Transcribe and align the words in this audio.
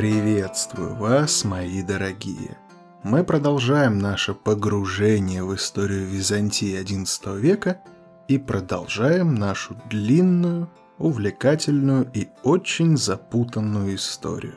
Приветствую 0.00 0.94
вас, 0.94 1.44
мои 1.44 1.82
дорогие. 1.82 2.56
Мы 3.02 3.22
продолжаем 3.22 3.98
наше 3.98 4.32
погружение 4.32 5.44
в 5.44 5.54
историю 5.54 6.06
Византии 6.06 6.82
XI 6.82 7.38
века 7.38 7.82
и 8.26 8.38
продолжаем 8.38 9.34
нашу 9.34 9.76
длинную, 9.90 10.70
увлекательную 10.96 12.10
и 12.14 12.28
очень 12.44 12.96
запутанную 12.96 13.96
историю. 13.96 14.54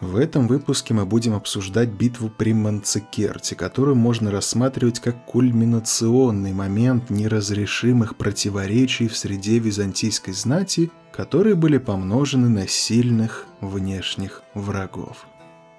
В 0.00 0.16
этом 0.16 0.48
выпуске 0.48 0.94
мы 0.94 1.04
будем 1.04 1.34
обсуждать 1.34 1.90
битву 1.90 2.30
при 2.30 2.54
Манцикерте, 2.54 3.54
которую 3.54 3.96
можно 3.96 4.30
рассматривать 4.30 5.00
как 5.00 5.26
кульминационный 5.26 6.54
момент 6.54 7.10
неразрешимых 7.10 8.16
противоречий 8.16 9.08
в 9.08 9.16
среде 9.16 9.58
византийской 9.58 10.32
знати, 10.32 10.90
которые 11.16 11.54
были 11.54 11.78
помножены 11.78 12.48
на 12.50 12.68
сильных 12.68 13.46
внешних 13.62 14.42
врагов. 14.52 15.26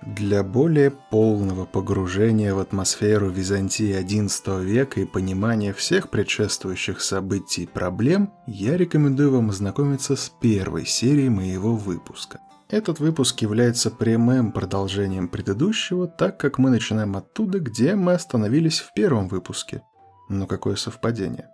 Для 0.01 0.43
более 0.43 0.91
полного 0.91 1.65
погружения 1.65 2.53
в 2.53 2.59
атмосферу 2.59 3.29
Византии 3.29 3.93
XI 3.99 4.63
века 4.63 5.01
и 5.01 5.05
понимания 5.05 5.73
всех 5.73 6.09
предшествующих 6.09 7.01
событий 7.01 7.63
и 7.63 7.67
проблем, 7.67 8.31
я 8.47 8.77
рекомендую 8.77 9.31
вам 9.31 9.49
ознакомиться 9.49 10.15
с 10.15 10.29
первой 10.41 10.85
серией 10.85 11.29
моего 11.29 11.75
выпуска. 11.75 12.39
Этот 12.69 12.99
выпуск 12.99 13.39
является 13.41 13.91
прямым 13.91 14.51
продолжением 14.51 15.27
предыдущего, 15.27 16.07
так 16.07 16.37
как 16.39 16.57
мы 16.57 16.69
начинаем 16.69 17.15
оттуда, 17.15 17.59
где 17.59 17.95
мы 17.95 18.13
остановились 18.13 18.79
в 18.79 18.93
первом 18.93 19.27
выпуске. 19.27 19.83
Но 20.29 20.47
какое 20.47 20.75
совпадение. 20.75 21.49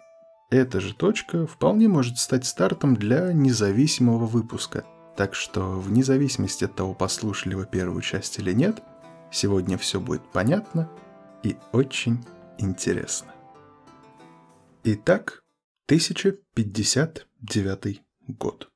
Эта 0.53 0.79
же 0.79 0.93
точка 0.93 1.45
вполне 1.47 1.87
может 1.87 2.19
стать 2.19 2.45
стартом 2.45 2.95
для 2.95 3.33
независимого 3.33 4.27
выпуска. 4.27 4.85
Так 5.17 5.33
что, 5.33 5.79
вне 5.79 6.03
зависимости 6.03 6.63
от 6.63 6.75
того, 6.75 6.93
послушали 6.93 7.55
вы 7.55 7.65
первую 7.65 8.03
часть 8.03 8.37
или 8.37 8.53
нет, 8.53 8.83
сегодня 9.31 9.79
все 9.79 9.99
будет 9.99 10.21
понятно 10.31 10.91
и 11.41 11.57
очень 11.71 12.23
интересно. 12.59 13.33
Итак, 14.83 15.43
1059 15.87 18.03
год. 18.27 18.69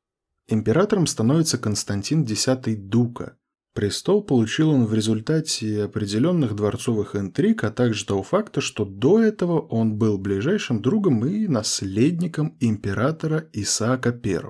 Императором 0.47 1.05
становится 1.05 1.59
Константин 1.59 2.23
X 2.23 2.47
Дука. 2.65 3.35
Престол 3.77 4.23
получил 4.23 4.71
он 4.71 4.87
в 4.87 4.93
результате 4.95 5.83
определенных 5.83 6.55
дворцовых 6.55 7.15
интриг, 7.15 7.63
а 7.63 7.69
также 7.69 8.07
того 8.07 8.23
факта, 8.23 8.59
что 8.59 8.85
до 8.85 9.19
этого 9.19 9.59
он 9.59 9.99
был 9.99 10.17
ближайшим 10.17 10.81
другом 10.81 11.23
и 11.27 11.47
наследником 11.47 12.57
императора 12.59 13.47
Исаака 13.53 14.09
I. 14.09 14.41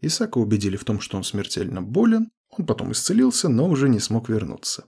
Исаака 0.00 0.38
убедили 0.38 0.76
в 0.76 0.82
том, 0.82 0.98
что 0.98 1.16
он 1.16 1.22
смертельно 1.22 1.80
болен, 1.80 2.32
он 2.50 2.66
потом 2.66 2.90
исцелился, 2.90 3.48
но 3.48 3.68
уже 3.68 3.88
не 3.88 4.00
смог 4.00 4.28
вернуться. 4.28 4.86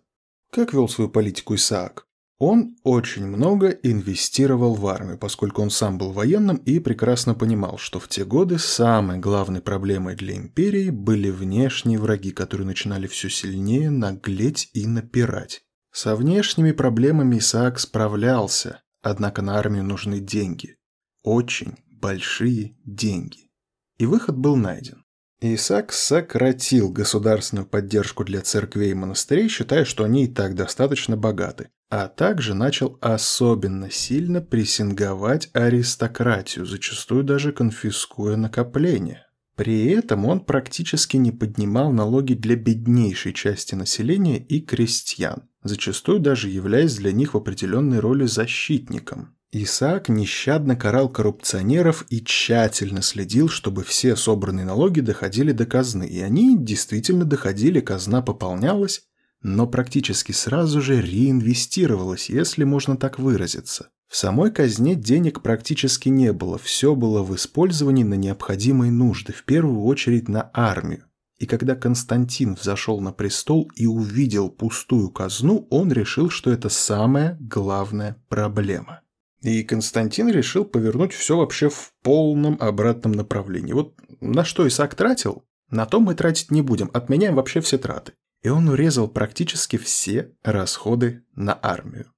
Как 0.50 0.74
вел 0.74 0.88
свою 0.88 1.08
политику 1.08 1.54
Исаак? 1.54 2.08
Он 2.38 2.76
очень 2.82 3.26
много 3.26 3.68
инвестировал 3.68 4.74
в 4.74 4.86
армию, 4.88 5.18
поскольку 5.18 5.62
он 5.62 5.70
сам 5.70 5.98
был 5.98 6.10
военным 6.10 6.56
и 6.56 6.80
прекрасно 6.80 7.34
понимал, 7.34 7.78
что 7.78 8.00
в 8.00 8.08
те 8.08 8.24
годы 8.24 8.58
самой 8.58 9.18
главной 9.18 9.60
проблемой 9.60 10.16
для 10.16 10.36
империи 10.36 10.90
были 10.90 11.30
внешние 11.30 11.98
враги, 11.98 12.32
которые 12.32 12.66
начинали 12.66 13.06
все 13.06 13.28
сильнее 13.30 13.90
наглеть 13.90 14.68
и 14.72 14.86
напирать. 14.86 15.62
Со 15.92 16.16
внешними 16.16 16.72
проблемами 16.72 17.38
Исаак 17.38 17.78
справлялся, 17.78 18.82
однако 19.00 19.40
на 19.42 19.56
армию 19.56 19.84
нужны 19.84 20.18
деньги. 20.18 20.76
Очень 21.22 21.76
большие 21.88 22.76
деньги. 22.84 23.48
И 23.98 24.06
выход 24.06 24.36
был 24.36 24.56
найден. 24.56 25.03
Исаак 25.40 25.92
сократил 25.92 26.90
государственную 26.90 27.66
поддержку 27.66 28.24
для 28.24 28.40
церквей 28.40 28.92
и 28.92 28.94
монастырей, 28.94 29.48
считая, 29.48 29.84
что 29.84 30.04
они 30.04 30.24
и 30.24 30.28
так 30.28 30.54
достаточно 30.54 31.16
богаты, 31.16 31.68
а 31.90 32.08
также 32.08 32.54
начал 32.54 32.98
особенно 33.00 33.90
сильно 33.90 34.40
прессинговать 34.40 35.50
аристократию, 35.52 36.64
зачастую 36.64 37.24
даже 37.24 37.52
конфискуя 37.52 38.36
накопления. 38.36 39.26
При 39.56 39.86
этом 39.86 40.26
он 40.26 40.40
практически 40.40 41.16
не 41.16 41.30
поднимал 41.30 41.92
налоги 41.92 42.34
для 42.34 42.56
беднейшей 42.56 43.32
части 43.32 43.74
населения 43.74 44.38
и 44.38 44.60
крестьян, 44.60 45.48
зачастую 45.62 46.18
даже 46.18 46.48
являясь 46.48 46.96
для 46.96 47.12
них 47.12 47.34
в 47.34 47.36
определенной 47.36 48.00
роли 48.00 48.26
защитником. 48.26 49.36
Исаак 49.56 50.08
нещадно 50.08 50.74
карал 50.74 51.08
коррупционеров 51.08 52.06
и 52.10 52.24
тщательно 52.24 53.02
следил, 53.02 53.48
чтобы 53.48 53.84
все 53.84 54.16
собранные 54.16 54.66
налоги 54.66 54.98
доходили 54.98 55.52
до 55.52 55.64
казны, 55.64 56.08
и 56.08 56.18
они 56.20 56.58
действительно 56.58 57.24
доходили, 57.24 57.78
казна 57.78 58.20
пополнялась, 58.20 59.04
но 59.42 59.68
практически 59.68 60.32
сразу 60.32 60.80
же 60.82 61.00
реинвестировалась, 61.00 62.28
если 62.30 62.64
можно 62.64 62.96
так 62.96 63.20
выразиться. 63.20 63.90
В 64.08 64.16
самой 64.16 64.50
казне 64.50 64.96
денег 64.96 65.40
практически 65.40 66.08
не 66.08 66.32
было, 66.32 66.58
все 66.58 66.96
было 66.96 67.22
в 67.22 67.32
использовании 67.36 68.02
на 68.02 68.14
необходимые 68.14 68.90
нужды, 68.90 69.32
в 69.32 69.44
первую 69.44 69.84
очередь 69.84 70.28
на 70.28 70.50
армию. 70.52 71.04
И 71.38 71.46
когда 71.46 71.76
Константин 71.76 72.54
взошел 72.54 73.00
на 73.00 73.12
престол 73.12 73.70
и 73.76 73.86
увидел 73.86 74.50
пустую 74.50 75.10
казну, 75.10 75.68
он 75.70 75.92
решил, 75.92 76.28
что 76.28 76.50
это 76.50 76.68
самая 76.68 77.38
главная 77.40 78.16
проблема. 78.28 79.03
И 79.44 79.62
Константин 79.62 80.30
решил 80.30 80.64
повернуть 80.64 81.12
все 81.12 81.36
вообще 81.36 81.68
в 81.68 81.92
полном 82.02 82.56
обратном 82.60 83.12
направлении. 83.12 83.74
Вот 83.74 83.94
на 84.22 84.42
что 84.42 84.66
Исаак 84.66 84.94
тратил, 84.94 85.44
на 85.68 85.84
то 85.84 86.00
мы 86.00 86.14
тратить 86.14 86.50
не 86.50 86.62
будем, 86.62 86.90
отменяем 86.94 87.34
вообще 87.34 87.60
все 87.60 87.76
траты. 87.76 88.14
И 88.42 88.48
он 88.48 88.70
урезал 88.70 89.06
практически 89.06 89.76
все 89.76 90.32
расходы 90.42 91.26
на 91.36 91.58
армию. 91.60 92.10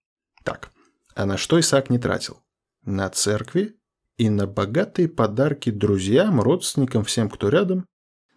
Так, 0.44 0.70
а 1.16 1.26
на 1.26 1.36
что 1.36 1.58
Исаак 1.58 1.90
не 1.90 1.98
тратил? 1.98 2.44
На 2.84 3.10
церкви 3.10 3.74
и 4.18 4.30
на 4.30 4.46
богатые 4.46 5.08
подарки 5.08 5.70
друзьям, 5.70 6.40
родственникам, 6.40 7.02
всем, 7.02 7.28
кто 7.28 7.48
рядом. 7.48 7.86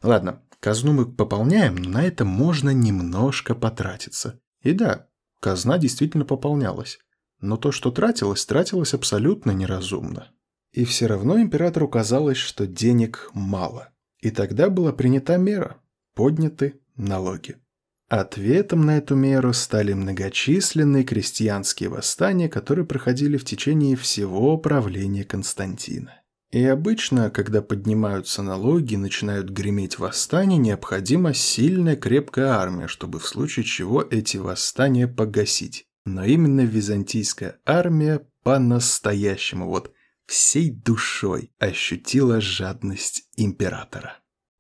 Ладно, 0.02 0.42
казну 0.60 0.94
мы 0.94 1.06
пополняем, 1.06 1.76
но 1.76 1.90
на 1.90 2.04
это 2.04 2.26
можно 2.26 2.72
немножко 2.72 3.54
потратиться. 3.54 4.40
И 4.64 4.72
да, 4.72 5.10
казна 5.40 5.78
действительно 5.78 6.26
пополнялась. 6.26 6.98
Но 7.42 7.58
то, 7.58 7.72
что 7.72 7.92
тратилось, 7.92 8.46
тратилось 8.46 8.94
абсолютно 8.94 9.52
неразумно. 9.52 10.32
И 10.74 10.86
все 10.86 11.08
равно 11.08 11.40
императору 11.40 11.88
казалось, 11.88 12.38
что 12.38 12.68
денег 12.68 13.30
мало. 13.34 13.90
И 14.22 14.32
тогда 14.32 14.70
была 14.70 14.92
принята 14.92 15.38
мера– 15.38 15.78
подняты 16.14 16.80
налоги. 16.96 17.58
Ответом 18.10 18.86
на 18.86 18.98
эту 18.98 19.16
меру 19.16 19.54
стали 19.54 19.94
многочисленные 19.94 21.04
крестьянские 21.04 21.90
восстания, 21.90 22.50
которые 22.50 22.86
проходили 22.86 23.38
в 23.38 23.46
течение 23.46 23.96
всего 23.96 24.58
правления 24.58 25.24
Константина. 25.24 26.20
И 26.52 26.66
обычно, 26.66 27.30
когда 27.30 27.62
поднимаются 27.62 28.42
налоги 28.42 28.96
и 28.96 28.98
начинают 28.98 29.50
греметь 29.50 30.00
восстания, 30.00 30.58
необходима 30.58 31.36
сильная 31.36 31.96
крепкая 31.96 32.48
армия, 32.54 32.88
чтобы 32.88 33.20
в 33.20 33.28
случае 33.28 33.64
чего 33.64 34.02
эти 34.02 34.38
восстания 34.38 35.08
погасить. 35.08 35.86
Но 36.06 36.24
именно 36.24 36.62
византийская 36.62 37.60
армия 37.66 38.28
по-настоящему, 38.44 39.68
вот 39.68 39.94
всей 40.26 40.70
душой 40.72 41.52
ощутила 41.60 42.40
жадность 42.40 43.24
императора. 43.36 44.18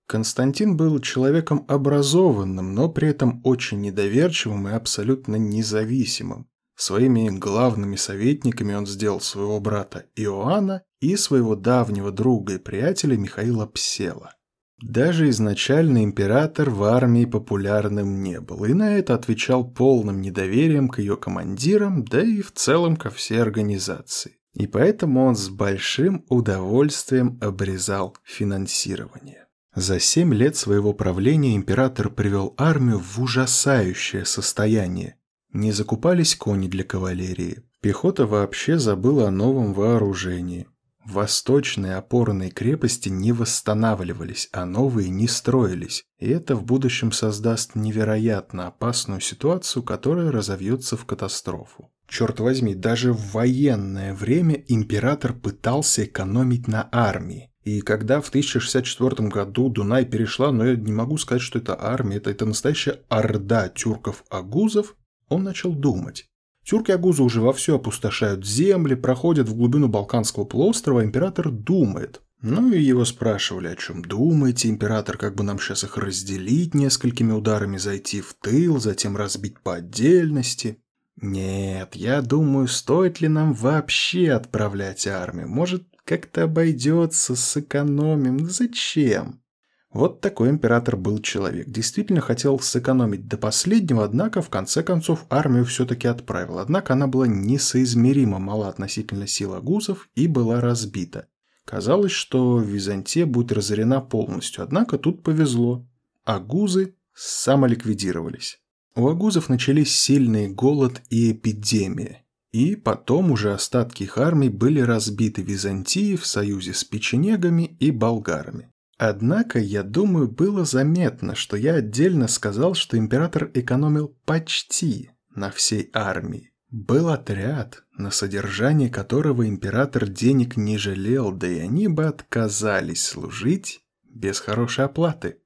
Константин 0.08 0.76
был 0.76 1.00
человеком 1.00 1.66
образованным, 1.68 2.74
но 2.74 2.90
при 2.90 3.10
этом 3.10 3.42
очень 3.44 3.82
недоверчивым 3.82 4.68
и 4.68 4.72
абсолютно 4.72 5.36
независимым. 5.36 6.50
Своими 6.76 7.30
главными 7.30 7.96
советниками 7.96 8.74
он 8.74 8.88
сделал 8.88 9.22
своего 9.22 9.60
брата 9.60 10.06
Иоанна 10.16 10.84
и 11.00 11.16
своего 11.16 11.56
давнего 11.56 12.12
друга 12.12 12.56
и 12.56 12.58
приятеля 12.58 13.18
Михаила 13.18 13.68
Псела. 13.68 14.36
Даже 14.82 15.30
изначально 15.30 16.04
император 16.04 16.70
в 16.70 16.84
армии 16.84 17.26
популярным 17.26 18.24
не 18.24 18.40
был, 18.40 18.66
и 18.66 18.74
на 18.74 18.98
это 18.98 19.14
отвечал 19.14 19.66
полным 19.66 20.22
недоверием 20.22 20.88
к 20.88 21.00
ее 21.00 21.18
командирам, 21.18 22.06
да 22.06 22.22
и 22.22 22.42
в 22.42 22.54
целом 22.54 22.96
ко 22.96 23.10
всей 23.10 23.42
организации. 23.42 24.38
И 24.54 24.68
поэтому 24.68 25.26
он 25.26 25.36
с 25.36 25.50
большим 25.50 26.26
удовольствием 26.30 27.38
обрезал 27.42 28.16
финансирование. 28.24 29.46
За 29.76 30.00
семь 30.00 30.34
лет 30.34 30.56
своего 30.56 30.94
правления 30.94 31.56
император 31.56 32.10
привел 32.10 32.54
армию 32.58 33.00
в 33.00 33.22
ужасающее 33.22 34.26
состояние. 34.26 35.16
Не 35.54 35.72
закупались 35.72 36.36
кони 36.36 36.68
для 36.68 36.84
кавалерии. 36.84 37.64
Пехота 37.82 38.26
вообще 38.26 38.78
забыла 38.78 39.28
о 39.28 39.32
новом 39.32 39.74
вооружении. 39.74 40.68
Восточные 41.06 41.96
опорные 41.96 42.52
крепости 42.52 43.10
не 43.10 43.32
восстанавливались, 43.32 44.50
а 44.52 44.66
новые 44.66 45.10
не 45.10 45.28
строились, 45.28 46.04
и 46.20 46.30
это 46.30 46.56
в 46.56 46.64
будущем 46.64 47.12
создаст 47.12 47.76
невероятно 47.76 48.68
опасную 48.68 49.22
ситуацию, 49.22 49.82
которая 49.82 50.32
разовьется 50.32 50.98
в 50.98 51.06
катастрофу. 51.06 51.90
Черт 52.08 52.40
возьми, 52.40 52.76
даже 52.76 53.14
в 53.14 53.34
военное 53.34 54.14
время 54.14 54.64
император 54.68 55.34
пытался 55.34 56.06
экономить 56.06 56.68
на 56.68 56.90
армии, 56.92 57.52
И 57.64 57.82
когда 57.82 58.20
в 58.20 58.30
1064 58.30 59.30
году 59.30 59.70
Дунай 59.70 60.06
перешла, 60.06 60.52
но 60.52 60.66
я 60.66 60.76
не 60.76 60.92
могу 60.92 61.18
сказать, 61.18 61.42
что 61.42 61.60
это 61.60 61.80
армия, 61.80 62.18
это, 62.18 62.32
это 62.32 62.46
настоящая 62.46 63.02
орда 63.10 63.70
тюрков-агузов, 63.70 64.96
он 65.28 65.44
начал 65.44 65.72
думать. 65.74 66.26
Тюрки-агузы 66.70 67.24
уже 67.24 67.42
вовсю 67.42 67.74
опустошают 67.74 68.46
земли, 68.46 68.94
проходят 68.94 69.50
в 69.50 69.56
глубину 69.56 69.88
Балканского 69.88 70.44
полуострова, 70.44 71.02
а 71.02 71.04
император 71.04 71.50
думает. 71.50 72.22
Ну 72.44 72.72
и 72.72 72.80
его 72.80 73.06
спрашивали, 73.06 73.70
о 73.70 73.76
чем 73.76 74.04
думаете, 74.04 74.70
император, 74.70 75.18
как 75.18 75.34
бы 75.34 75.44
нам 75.44 75.58
сейчас 75.58 75.84
их 75.84 75.98
разделить 75.98 76.76
несколькими 76.76 77.32
ударами, 77.32 77.78
зайти 77.78 78.22
в 78.22 78.36
тыл, 78.36 78.80
затем 78.80 79.18
разбить 79.18 79.60
по 79.62 79.78
отдельности. 79.78 80.78
Нет, 81.20 81.96
я 81.96 82.22
думаю, 82.22 82.68
стоит 82.68 83.20
ли 83.20 83.30
нам 83.30 83.54
вообще 83.54 84.30
отправлять 84.30 85.08
армию? 85.08 85.50
Может, 85.50 85.88
как-то 86.06 86.44
обойдется, 86.44 87.36
сэкономим. 87.36 88.48
Зачем? 88.48 89.42
Вот 89.92 90.22
такой 90.22 90.50
император 90.50 90.98
был 90.98 91.20
человек. 91.20 91.68
Действительно 91.68 92.22
хотел 92.22 92.60
сэкономить 92.60 93.28
до 93.28 93.38
последнего, 93.38 94.04
однако 94.04 94.42
в 94.42 94.50
конце 94.50 94.84
концов 94.84 95.26
армию 95.30 95.66
все-таки 95.66 96.08
отправил. 96.08 96.60
Однако 96.60 96.94
она 96.94 97.08
была 97.08 97.28
несоизмеримо 97.28 98.38
мала 98.38 98.70
относительно 98.70 99.26
сил 99.26 99.56
агузов 99.56 100.10
и 100.14 100.28
была 100.28 100.62
разбита. 100.62 101.28
Казалось, 101.66 102.12
что 102.12 102.60
Византия 102.60 103.26
будет 103.26 103.52
разорена 103.52 104.00
полностью, 104.02 104.64
однако 104.64 104.98
тут 105.00 105.24
повезло. 105.24 105.88
Агузы 106.24 106.96
самоликвидировались. 107.14 108.60
У 108.96 109.08
агузов 109.08 109.50
начались 109.50 109.96
сильный 109.96 110.50
голод 110.50 111.02
и 111.10 111.32
эпидемия. 111.32 112.26
И 112.52 112.76
потом 112.76 113.32
уже 113.32 113.54
остатки 113.54 114.04
их 114.04 114.18
армий 114.18 114.50
были 114.50 114.82
разбиты 114.82 115.42
Византией 115.42 116.16
в 116.16 116.26
союзе 116.26 116.74
с 116.74 116.84
печенегами 116.84 117.78
и 117.80 117.92
болгарами. 117.92 118.72
Однако, 119.02 119.60
я 119.60 119.84
думаю, 119.84 120.28
было 120.28 120.66
заметно, 120.66 121.34
что 121.34 121.56
я 121.56 121.76
отдельно 121.76 122.28
сказал, 122.28 122.74
что 122.74 122.98
император 122.98 123.50
экономил 123.54 124.10
почти 124.26 125.12
на 125.34 125.52
всей 125.52 125.90
армии. 125.94 126.52
Был 126.70 127.08
отряд, 127.08 127.86
на 127.94 128.12
содержание 128.12 128.90
которого 128.90 129.48
император 129.48 130.10
денег 130.10 130.58
не 130.58 130.78
жалел, 130.78 131.32
да 131.32 131.48
и 131.48 131.60
они 131.60 131.88
бы 131.88 132.08
отказались 132.08 133.06
служить 133.06 133.80
без 134.04 134.42
хорошей 134.42 134.84
оплаты. 134.84 135.40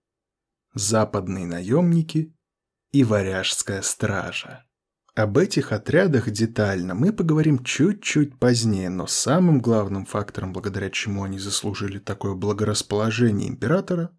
Западные 0.74 1.46
наемники 1.46 2.36
и 2.92 3.04
варяжская 3.04 3.84
стража. 3.84 4.66
Об 5.16 5.38
этих 5.38 5.72
отрядах 5.72 6.32
детально 6.32 6.96
мы 6.96 7.14
поговорим 7.14 7.64
чуть-чуть 7.64 8.40
позднее, 8.40 8.90
но 8.90 9.06
самым 9.06 9.62
главным 9.62 10.06
фактором, 10.08 10.54
благодаря 10.54 10.90
чему 10.90 11.24
они 11.24 11.38
заслужили 11.38 12.00
такое 12.00 12.34
благорасположение 12.34 13.48
императора, 13.48 14.10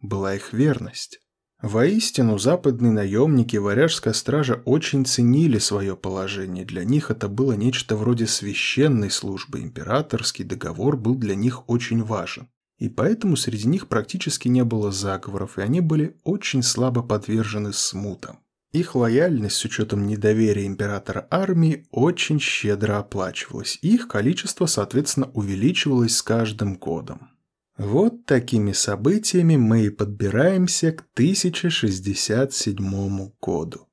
была 0.00 0.36
их 0.36 0.52
верность. 0.52 1.18
Воистину, 1.60 2.38
западные 2.38 2.92
наемники 2.92 3.56
варяжская 3.56 4.12
стража 4.12 4.62
очень 4.64 5.04
ценили 5.04 5.58
свое 5.58 5.96
положение. 5.96 6.64
Для 6.64 6.84
них 6.84 7.10
это 7.10 7.26
было 7.26 7.54
нечто 7.54 7.96
вроде 7.96 8.28
священной 8.28 9.10
службы. 9.10 9.60
Императорский 9.60 10.44
договор 10.44 10.96
был 10.96 11.16
для 11.16 11.34
них 11.34 11.68
очень 11.68 12.04
важен. 12.04 12.48
И 12.78 12.88
поэтому 12.88 13.36
среди 13.36 13.66
них 13.66 13.88
практически 13.88 14.46
не 14.46 14.62
было 14.62 14.92
заговоров, 14.92 15.58
и 15.58 15.62
они 15.62 15.80
были 15.80 16.16
очень 16.22 16.62
слабо 16.62 17.02
подвержены 17.02 17.72
смутам. 17.72 18.43
Их 18.74 18.94
лояльность 18.96 19.56
с 19.56 19.64
учетом 19.64 20.04
недоверия 20.04 20.66
императора 20.66 21.26
армии 21.30 21.86
очень 21.92 22.40
щедро 22.40 22.98
оплачивалась, 22.98 23.78
и 23.82 23.94
их 23.94 24.08
количество, 24.08 24.66
соответственно, 24.66 25.30
увеличивалось 25.32 26.16
с 26.16 26.22
каждым 26.22 26.74
годом. 26.74 27.30
Вот 27.78 28.26
такими 28.26 28.72
событиями 28.72 29.56
мы 29.56 29.84
и 29.84 29.90
подбираемся 29.90 30.90
к 30.90 31.04
1067 31.14 33.30
году. 33.40 33.86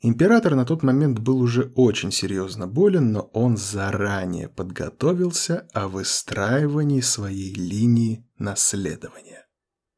Император 0.00 0.54
на 0.54 0.64
тот 0.64 0.84
момент 0.84 1.18
был 1.18 1.40
уже 1.40 1.72
очень 1.74 2.12
серьезно 2.12 2.68
болен, 2.68 3.10
но 3.10 3.22
он 3.32 3.56
заранее 3.56 4.48
подготовился 4.48 5.66
о 5.72 5.88
выстраивании 5.88 7.00
своей 7.00 7.52
линии 7.52 8.24
наследования. 8.38 9.29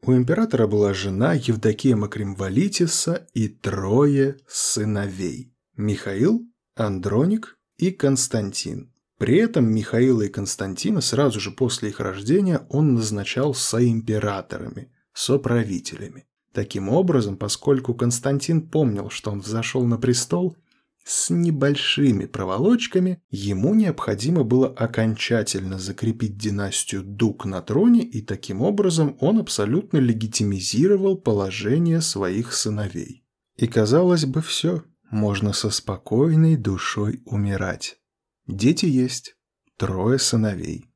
У 0.05 0.13
императора 0.15 0.67
была 0.67 0.95
жена 0.95 1.35
Евдокия 1.35 1.95
Макримвалитиса 1.95 3.29
и 3.35 3.47
трое 3.47 4.39
сыновей– 4.49 5.55
Михаил, 5.77 6.43
Андроник 6.75 7.57
и 7.77 7.93
Константин. 7.93 8.93
При 9.19 9.37
этом 9.37 9.73
Михаила 9.73 10.23
и 10.23 10.29
Константина 10.29 11.01
сразу 11.01 11.39
же 11.39 11.53
после 11.53 11.91
их 11.91 12.01
рождения 12.01 12.67
он 12.69 12.95
назначал 12.95 13.55
соимператорами, 13.55 14.91
соправителями. 15.13 16.27
Таким 16.53 16.89
образом, 16.89 17.37
поскольку 17.37 17.95
Константин 17.95 18.69
помнил, 18.69 19.09
что 19.09 19.31
он 19.31 19.39
взошел 19.39 19.87
на 19.87 19.99
престол, 19.99 20.57
с 21.05 21.31
небольшими 21.31 22.27
проволочками 22.27 23.21
ему 23.31 23.75
необходимо 23.75 24.45
было 24.45 24.69
окончательно 24.69 25.79
закрепить 25.79 26.37
династию 26.37 27.03
Дук 27.03 27.45
на 27.45 27.61
троне, 27.61 28.03
и 28.03 28.23
таким 28.23 28.63
образом 28.63 29.17
он 29.21 29.39
абсолютно 29.41 29.99
легитимизировал 29.99 31.17
положение 31.17 32.01
своих 32.01 32.53
сыновей. 32.53 33.25
И 33.57 33.67
казалось 33.67 34.27
бы, 34.27 34.43
все, 34.43 34.85
можно 35.11 35.53
со 35.53 35.71
спокойной 35.71 36.57
душой 36.57 37.23
умирать. 37.27 37.99
Дети 38.47 38.87
есть, 38.87 39.37
трое 39.77 40.19
сыновей. 40.19 40.87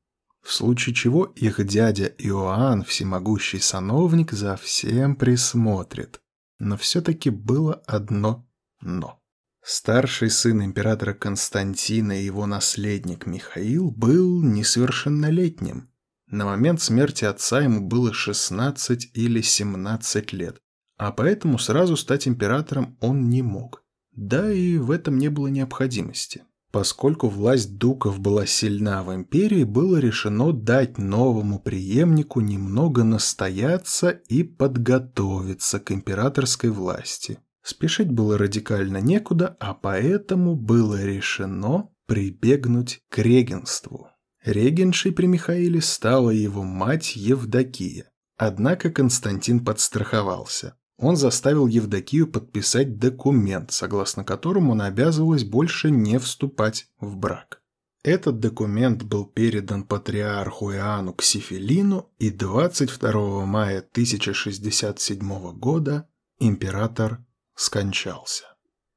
В 0.41 0.53
случае 0.53 0.95
чего 0.95 1.25
их 1.25 1.65
дядя 1.65 2.05
Иоанн, 2.17 2.85
всемогущий 2.85 3.59
сановник, 3.59 4.31
за 4.31 4.55
всем 4.55 5.17
присмотрит. 5.17 6.21
Но 6.59 6.77
все-таки 6.77 7.29
было 7.29 7.73
одно 7.85 8.47
«но». 8.79 9.21
Старший 9.69 10.29
сын 10.29 10.63
императора 10.63 11.13
Константина 11.13 12.21
и 12.21 12.23
его 12.23 12.45
наследник 12.45 13.25
Михаил 13.25 13.91
был 13.91 14.41
несовершеннолетним. 14.41 15.89
На 16.27 16.45
момент 16.45 16.81
смерти 16.81 17.25
отца 17.25 17.59
ему 17.59 17.81
было 17.85 18.13
16 18.13 19.11
или 19.13 19.41
17 19.41 20.31
лет, 20.31 20.61
а 20.95 21.11
поэтому 21.11 21.59
сразу 21.59 21.97
стать 21.97 22.29
императором 22.29 22.97
он 23.01 23.27
не 23.27 23.41
мог. 23.41 23.83
Да 24.13 24.49
и 24.49 24.77
в 24.77 24.89
этом 24.89 25.17
не 25.17 25.27
было 25.27 25.47
необходимости. 25.47 26.43
Поскольку 26.71 27.27
власть 27.27 27.77
дуков 27.77 28.21
была 28.21 28.45
сильна 28.45 29.03
в 29.03 29.13
империи, 29.13 29.65
было 29.65 29.97
решено 29.97 30.53
дать 30.53 30.97
новому 30.97 31.59
преемнику 31.59 32.39
немного 32.39 33.03
настояться 33.03 34.11
и 34.11 34.43
подготовиться 34.43 35.81
к 35.81 35.91
императорской 35.91 36.69
власти. 36.69 37.39
Спешить 37.67 38.09
было 38.09 38.37
радикально 38.37 39.01
некуда, 39.01 39.57
а 39.59 39.73
поэтому 39.73 40.55
было 40.55 41.03
решено 41.03 41.89
прибегнуть 42.05 43.01
к 43.09 43.17
регенству. 43.17 44.07
Регеншей 44.41 45.11
при 45.11 45.25
Михаиле 45.25 45.81
стала 45.81 46.29
его 46.29 46.63
мать 46.63 47.17
Евдокия. 47.17 48.09
Однако 48.37 48.89
Константин 48.89 49.65
подстраховался. 49.65 50.77
Он 50.97 51.17
заставил 51.17 51.67
Евдокию 51.67 52.31
подписать 52.31 52.99
документ, 52.99 53.73
согласно 53.73 54.23
которому 54.23 54.71
она 54.71 54.85
обязывалась 54.85 55.43
больше 55.43 55.91
не 55.91 56.19
вступать 56.19 56.87
в 57.01 57.17
брак. 57.17 57.61
Этот 58.01 58.39
документ 58.39 59.03
был 59.03 59.25
передан 59.25 59.83
патриарху 59.83 60.71
Иоанну 60.71 61.11
Ксифилину, 61.11 62.09
и 62.17 62.29
22 62.29 63.45
мая 63.45 63.79
1067 63.79 65.51
года 65.59 66.07
император 66.39 67.26
скончался. 67.57 68.45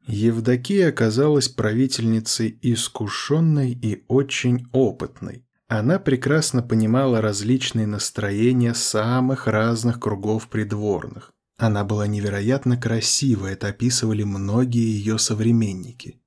Евдокия 0.07 0.89
оказалась 0.89 1.49
правительницей 1.49 2.59
искушенной 2.63 3.73
и 3.73 4.05
очень 4.09 4.67
опытной. 4.73 5.47
Она 5.69 5.99
прекрасно 5.99 6.63
понимала 6.63 7.21
различные 7.21 7.87
настроения 7.87 8.75
самых 8.75 9.47
разных 9.47 10.01
кругов 10.01 10.49
придворных. 10.49 11.33
Она 11.59 11.85
была 11.85 12.07
невероятно 12.07 12.77
красива, 12.77 13.47
это 13.47 13.69
описывали 13.69 14.23
многие 14.23 14.91
ее 14.99 15.19
современники. 15.19 16.21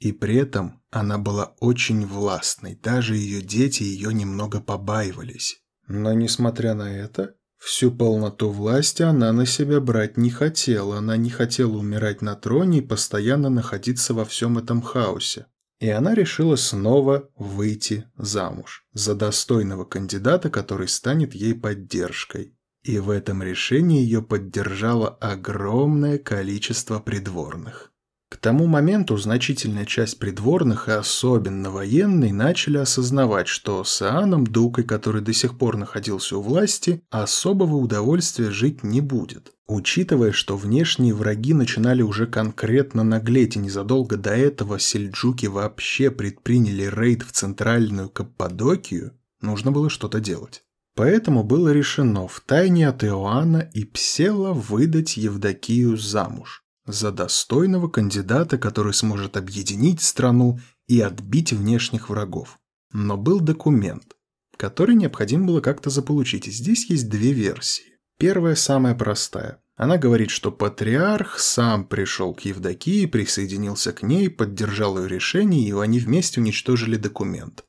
И 0.00 0.12
при 0.12 0.36
этом 0.36 0.82
она 0.90 1.18
была 1.18 1.54
очень 1.60 2.06
властной, 2.06 2.74
даже 2.74 3.16
ее 3.16 3.42
дети 3.42 3.82
ее 3.82 4.12
немного 4.14 4.60
побаивались. 4.60 5.62
Но 5.86 6.12
несмотря 6.12 6.74
на 6.74 6.96
это, 6.96 7.34
Всю 7.58 7.90
полноту 7.90 8.50
власти 8.50 9.02
она 9.02 9.32
на 9.32 9.44
себя 9.44 9.80
брать 9.80 10.16
не 10.16 10.30
хотела, 10.30 10.98
она 10.98 11.16
не 11.16 11.28
хотела 11.28 11.76
умирать 11.76 12.22
на 12.22 12.36
троне 12.36 12.78
и 12.78 12.82
постоянно 12.82 13.50
находиться 13.50 14.14
во 14.14 14.24
всем 14.24 14.58
этом 14.58 14.80
хаосе. 14.80 15.46
И 15.80 15.88
она 15.88 16.14
решила 16.14 16.56
снова 16.56 17.30
выйти 17.36 18.04
замуж 18.16 18.86
за 18.92 19.14
достойного 19.14 19.84
кандидата, 19.84 20.50
который 20.50 20.88
станет 20.88 21.34
ей 21.34 21.54
поддержкой. 21.54 22.56
И 22.82 22.98
в 22.98 23.10
этом 23.10 23.42
решении 23.42 24.02
ее 24.02 24.22
поддержало 24.22 25.08
огромное 25.08 26.18
количество 26.18 27.00
придворных. 27.00 27.92
К 28.30 28.36
тому 28.36 28.66
моменту 28.66 29.16
значительная 29.16 29.86
часть 29.86 30.18
придворных 30.18 30.88
и 30.88 30.92
особенно 30.92 31.70
военные 31.70 32.32
начали 32.32 32.76
осознавать, 32.76 33.48
что 33.48 33.84
с 33.84 34.02
Иоанном 34.02 34.46
Дукой, 34.46 34.84
который 34.84 35.22
до 35.22 35.32
сих 35.32 35.56
пор 35.56 35.78
находился 35.78 36.36
у 36.36 36.42
власти, 36.42 37.02
особого 37.08 37.76
удовольствия 37.76 38.50
жить 38.50 38.84
не 38.84 39.00
будет. 39.00 39.52
Учитывая, 39.66 40.32
что 40.32 40.58
внешние 40.58 41.14
враги 41.14 41.54
начинали 41.54 42.02
уже 42.02 42.26
конкретно 42.26 43.02
наглеть, 43.02 43.56
и 43.56 43.60
незадолго 43.60 44.18
до 44.18 44.36
этого 44.36 44.78
сельджуки 44.78 45.46
вообще 45.46 46.10
предприняли 46.10 46.90
рейд 46.94 47.22
в 47.22 47.32
центральную 47.32 48.10
Каппадокию, 48.10 49.12
нужно 49.40 49.72
было 49.72 49.88
что-то 49.88 50.20
делать. 50.20 50.64
Поэтому 50.94 51.44
было 51.44 51.72
решено 51.72 52.28
втайне 52.28 52.88
от 52.88 53.04
Иоанна 53.04 53.70
и 53.72 53.84
Псела 53.84 54.52
выдать 54.52 55.16
Евдокию 55.16 55.96
замуж 55.96 56.67
за 56.88 57.12
достойного 57.12 57.88
кандидата, 57.88 58.58
который 58.58 58.94
сможет 58.94 59.36
объединить 59.36 60.00
страну 60.00 60.58
и 60.86 61.00
отбить 61.00 61.52
внешних 61.52 62.08
врагов. 62.08 62.58
Но 62.92 63.16
был 63.16 63.40
документ, 63.40 64.16
который 64.56 64.94
необходимо 64.94 65.46
было 65.46 65.60
как-то 65.60 65.90
заполучить, 65.90 66.48
и 66.48 66.50
здесь 66.50 66.88
есть 66.90 67.08
две 67.08 67.32
версии. 67.32 67.98
Первая 68.18 68.54
самая 68.54 68.94
простая. 68.94 69.62
Она 69.76 69.96
говорит, 69.96 70.30
что 70.30 70.50
патриарх 70.50 71.38
сам 71.38 71.84
пришел 71.84 72.34
к 72.34 72.40
Евдокии, 72.40 73.06
присоединился 73.06 73.92
к 73.92 74.02
ней, 74.02 74.28
поддержал 74.28 74.98
ее 74.98 75.08
решение, 75.08 75.68
и 75.68 75.72
они 75.72 76.00
вместе 76.00 76.40
уничтожили 76.40 76.96
документ. 76.96 77.64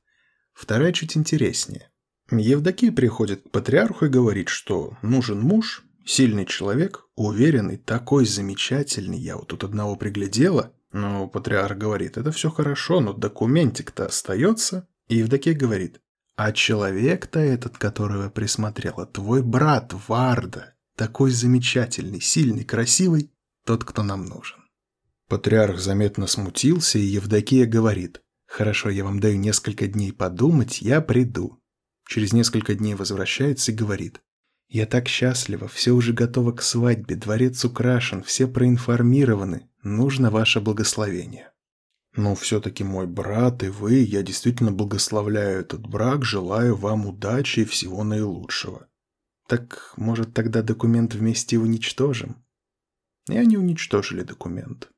Вторая 0.53 0.91
чуть 0.91 1.15
интереснее. 1.15 1.91
Евдокия 2.31 2.91
приходит 2.91 3.43
к 3.43 3.51
патриарху 3.51 4.05
и 4.05 4.09
говорит, 4.09 4.49
что 4.49 4.97
нужен 5.01 5.39
муж, 5.41 5.83
Сильный 6.11 6.47
человек, 6.47 7.05
уверенный, 7.15 7.77
такой 7.77 8.25
замечательный, 8.25 9.19
я 9.19 9.37
вот 9.37 9.49
тут 9.49 9.63
одного 9.63 9.95
приглядела. 9.95 10.73
Но 10.91 11.27
патриарх 11.27 11.77
говорит, 11.77 12.17
это 12.17 12.31
все 12.31 12.49
хорошо, 12.49 12.99
но 12.99 13.13
документик-то 13.13 14.07
остается. 14.07 14.87
И 15.07 15.17
Евдокия 15.17 15.53
говорит, 15.53 16.01
а 16.35 16.51
человек-то 16.51 17.37
этот, 17.39 17.77
которого 17.77 18.31
присмотрела, 18.31 19.05
твой 19.05 19.43
брат 19.43 19.93
Варда, 20.07 20.73
такой 20.95 21.29
замечательный, 21.29 22.21
сильный, 22.21 22.63
красивый, 22.63 23.31
тот, 23.63 23.83
кто 23.83 24.01
нам 24.01 24.25
нужен. 24.25 24.57
Патриарх 25.27 25.77
заметно 25.77 26.25
смутился, 26.25 26.97
и 26.97 27.03
Евдокия 27.03 27.67
говорит, 27.67 28.23
«Хорошо, 28.47 28.89
я 28.89 29.03
вам 29.03 29.19
даю 29.19 29.37
несколько 29.37 29.85
дней 29.85 30.11
подумать, 30.11 30.81
я 30.81 31.01
приду». 31.01 31.61
Через 32.07 32.33
несколько 32.33 32.73
дней 32.73 32.95
возвращается 32.95 33.71
и 33.71 33.75
говорит, 33.75 34.21
я 34.69 34.85
так 34.85 35.07
счастлива, 35.07 35.67
все 35.67 35.91
уже 35.91 36.13
готово 36.13 36.51
к 36.51 36.61
свадьбе, 36.61 37.15
дворец 37.15 37.65
украшен, 37.65 38.21
все 38.21 38.47
проинформированы. 38.47 39.67
Нужно 39.81 40.29
ваше 40.29 40.61
благословение. 40.61 41.51
Но 42.15 42.35
все-таки 42.35 42.83
мой 42.83 43.07
брат 43.07 43.63
и 43.63 43.69
вы, 43.69 43.95
я 43.95 44.21
действительно 44.21 44.71
благословляю 44.71 45.61
этот 45.61 45.87
брак, 45.87 46.23
желаю 46.23 46.75
вам 46.75 47.07
удачи 47.07 47.61
и 47.61 47.65
всего 47.65 48.03
наилучшего. 48.03 48.87
Так, 49.47 49.93
может, 49.97 50.33
тогда 50.35 50.61
документ 50.61 51.15
вместе 51.15 51.57
уничтожим? 51.57 52.43
И 53.27 53.37
они 53.37 53.57
уничтожили 53.57 54.21
документ. 54.21 54.89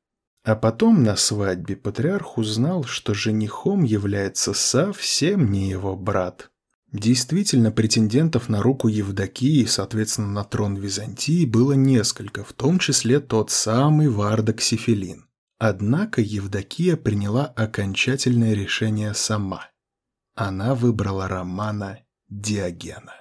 А 0.44 0.54
потом 0.54 1.02
на 1.02 1.16
свадьбе 1.16 1.76
патриарх 1.76 2.36
узнал, 2.36 2.84
что 2.84 3.14
женихом 3.14 3.84
является 3.84 4.52
совсем 4.52 5.50
не 5.50 5.70
его 5.70 5.96
брат, 5.96 6.50
Действительно, 6.92 7.72
претендентов 7.72 8.50
на 8.50 8.62
руку 8.62 8.86
Евдокии, 8.86 9.64
соответственно, 9.64 10.28
на 10.28 10.44
трон 10.44 10.76
Византии, 10.76 11.46
было 11.46 11.72
несколько, 11.72 12.44
в 12.44 12.52
том 12.52 12.78
числе 12.78 13.18
тот 13.18 13.50
самый 13.50 14.08
Вардак 14.10 14.60
Сифилин. 14.60 15.24
Однако 15.58 16.20
Евдокия 16.20 16.96
приняла 16.96 17.46
окончательное 17.46 18.52
решение 18.52 19.14
сама. 19.14 19.70
Она 20.34 20.74
выбрала 20.74 21.28
Романа 21.28 22.00
Диогена. 22.28 23.14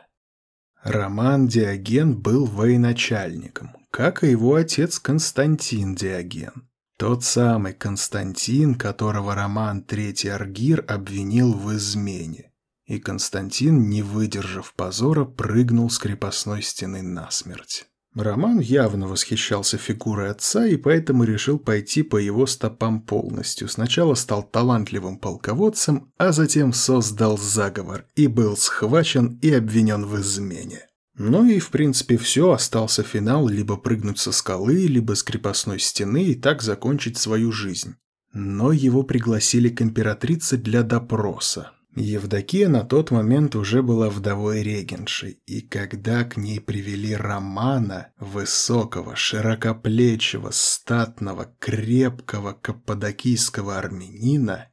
Роман 0.83 1.47
Диоген 1.47 2.19
был 2.19 2.45
военачальником, 2.45 3.77
как 3.89 4.23
и 4.23 4.31
его 4.31 4.55
отец 4.55 4.99
Константин 4.99 5.95
Диоген. 5.95 6.67
Тот 6.97 7.23
самый 7.23 7.73
Константин, 7.73 8.75
которого 8.75 9.33
Роман 9.33 9.85
III 9.87 10.29
Аргир 10.31 10.83
обвинил 10.87 11.53
в 11.53 11.73
измене 11.73 12.50
и 12.91 12.99
Константин, 12.99 13.89
не 13.89 14.01
выдержав 14.01 14.73
позора, 14.73 15.23
прыгнул 15.23 15.89
с 15.89 15.97
крепостной 15.97 16.61
стены 16.61 17.01
насмерть. 17.01 17.85
Роман 18.13 18.59
явно 18.59 19.07
восхищался 19.07 19.77
фигурой 19.77 20.31
отца 20.31 20.65
и 20.65 20.75
поэтому 20.75 21.23
решил 21.23 21.57
пойти 21.57 22.03
по 22.03 22.17
его 22.17 22.45
стопам 22.45 23.01
полностью. 23.01 23.69
Сначала 23.69 24.15
стал 24.15 24.43
талантливым 24.43 25.17
полководцем, 25.17 26.11
а 26.17 26.33
затем 26.33 26.73
создал 26.73 27.37
заговор 27.37 28.05
и 28.15 28.27
был 28.27 28.57
схвачен 28.57 29.39
и 29.41 29.53
обвинен 29.53 30.05
в 30.05 30.19
измене. 30.19 30.87
Ну 31.17 31.45
и 31.45 31.59
в 31.59 31.69
принципе 31.69 32.17
все, 32.17 32.51
остался 32.51 33.03
финал 33.03 33.47
либо 33.47 33.77
прыгнуть 33.77 34.19
со 34.19 34.33
скалы, 34.33 34.85
либо 34.87 35.15
с 35.15 35.23
крепостной 35.23 35.79
стены 35.79 36.25
и 36.25 36.35
так 36.35 36.61
закончить 36.61 37.17
свою 37.17 37.53
жизнь. 37.53 37.95
Но 38.33 38.73
его 38.73 39.03
пригласили 39.03 39.69
к 39.69 39.81
императрице 39.81 40.57
для 40.57 40.83
допроса. 40.83 41.71
Евдокия 41.95 42.69
на 42.69 42.85
тот 42.85 43.11
момент 43.11 43.53
уже 43.53 43.83
была 43.83 44.09
вдовой 44.09 44.63
регенши, 44.63 45.39
и 45.45 45.59
когда 45.59 46.23
к 46.23 46.37
ней 46.37 46.61
привели 46.61 47.13
Романа, 47.13 48.13
высокого, 48.17 49.17
широкоплечего, 49.17 50.51
статного, 50.51 51.53
крепкого 51.59 52.53
каппадокийского 52.53 53.77
армянина, 53.77 54.69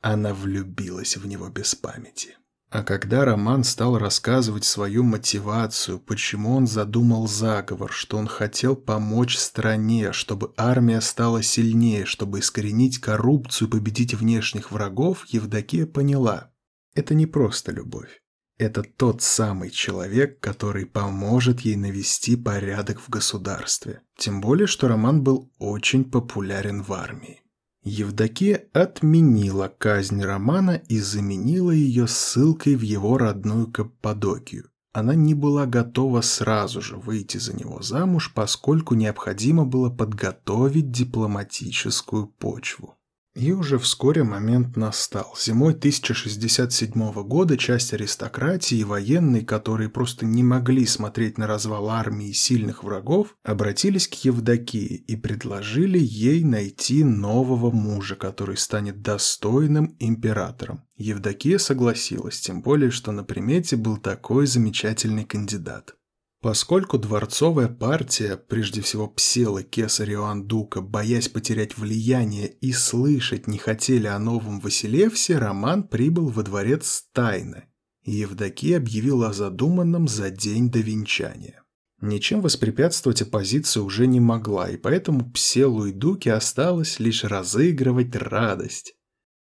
она 0.00 0.34
влюбилась 0.34 1.16
в 1.16 1.26
него 1.26 1.48
без 1.48 1.74
памяти. 1.74 2.36
А 2.70 2.84
когда 2.84 3.24
Роман 3.24 3.64
стал 3.64 3.98
рассказывать 3.98 4.64
свою 4.64 5.02
мотивацию, 5.02 5.98
почему 5.98 6.56
он 6.56 6.66
задумал 6.66 7.26
заговор, 7.26 7.92
что 7.92 8.16
он 8.16 8.28
хотел 8.28 8.76
помочь 8.76 9.36
стране, 9.36 10.12
чтобы 10.12 10.54
армия 10.56 11.00
стала 11.00 11.42
сильнее, 11.42 12.06
чтобы 12.06 12.38
искоренить 12.38 12.98
коррупцию 12.98 13.68
и 13.68 13.70
победить 13.70 14.14
внешних 14.14 14.70
врагов, 14.70 15.26
Евдокия 15.26 15.86
поняла– 15.86 16.50
это 16.94 17.14
не 17.14 17.26
просто 17.26 17.72
любовь. 17.72 18.20
Это 18.58 18.82
тот 18.82 19.22
самый 19.22 19.70
человек, 19.70 20.38
который 20.40 20.86
поможет 20.86 21.60
ей 21.62 21.76
навести 21.76 22.36
порядок 22.36 23.00
в 23.00 23.08
государстве. 23.08 24.02
Тем 24.16 24.40
более, 24.40 24.66
что 24.66 24.88
роман 24.88 25.22
был 25.22 25.50
очень 25.58 26.04
популярен 26.04 26.82
в 26.82 26.92
армии. 26.92 27.40
Евдокия 27.82 28.68
отменила 28.72 29.66
казнь 29.76 30.22
Романа 30.22 30.80
и 30.88 31.00
заменила 31.00 31.72
ее 31.72 32.06
ссылкой 32.06 32.76
в 32.76 32.82
его 32.82 33.18
родную 33.18 33.72
Каппадокию. 33.72 34.68
Она 34.92 35.14
не 35.14 35.34
была 35.34 35.66
готова 35.66 36.20
сразу 36.20 36.80
же 36.80 36.96
выйти 36.96 37.38
за 37.38 37.56
него 37.56 37.82
замуж, 37.82 38.32
поскольку 38.34 38.94
необходимо 38.94 39.64
было 39.64 39.90
подготовить 39.90 40.92
дипломатическую 40.92 42.26
почву. 42.28 42.96
И 43.34 43.50
уже 43.50 43.78
вскоре 43.78 44.24
момент 44.24 44.76
настал. 44.76 45.34
Зимой 45.40 45.72
1067 45.72 47.12
года 47.22 47.56
часть 47.56 47.94
аристократии 47.94 48.76
и 48.76 48.84
военные, 48.84 49.42
которые 49.42 49.88
просто 49.88 50.26
не 50.26 50.42
могли 50.42 50.84
смотреть 50.84 51.38
на 51.38 51.46
развал 51.46 51.88
армии 51.88 52.32
сильных 52.32 52.84
врагов, 52.84 53.34
обратились 53.42 54.06
к 54.06 54.14
Евдокии 54.24 54.96
и 55.06 55.16
предложили 55.16 55.98
ей 55.98 56.44
найти 56.44 57.04
нового 57.04 57.70
мужа, 57.70 58.16
который 58.16 58.58
станет 58.58 59.00
достойным 59.00 59.96
императором. 59.98 60.84
Евдокия 60.96 61.56
согласилась, 61.56 62.38
тем 62.38 62.60
более, 62.60 62.90
что 62.90 63.12
на 63.12 63.24
примете 63.24 63.76
был 63.76 63.96
такой 63.96 64.46
замечательный 64.46 65.24
кандидат. 65.24 65.94
Поскольку 66.42 66.98
дворцовая 66.98 67.68
партия, 67.68 68.36
прежде 68.36 68.80
всего 68.80 69.06
Псел 69.06 69.58
и 69.58 69.62
Кесарь 69.62 70.14
Иоанн 70.14 70.48
Дука, 70.48 70.80
боясь 70.80 71.28
потерять 71.28 71.78
влияние 71.78 72.48
и 72.48 72.72
слышать 72.72 73.46
не 73.46 73.58
хотели 73.58 74.08
о 74.08 74.18
новом 74.18 74.58
Василевсе, 74.58 75.38
Роман 75.38 75.84
прибыл 75.84 76.30
во 76.30 76.42
дворец 76.42 77.06
тайно, 77.12 77.66
и 78.02 78.10
Евдокия 78.10 78.78
объявила 78.78 79.28
о 79.28 79.32
задуманном 79.32 80.08
за 80.08 80.30
день 80.30 80.68
до 80.68 80.80
венчания. 80.80 81.62
Ничем 82.00 82.40
воспрепятствовать 82.40 83.22
оппозиция 83.22 83.84
уже 83.84 84.08
не 84.08 84.18
могла, 84.18 84.68
и 84.68 84.76
поэтому 84.76 85.30
Пселу 85.30 85.86
и 85.86 85.92
Дуке 85.92 86.32
осталось 86.32 86.98
лишь 86.98 87.22
разыгрывать 87.22 88.16
радость. 88.16 88.96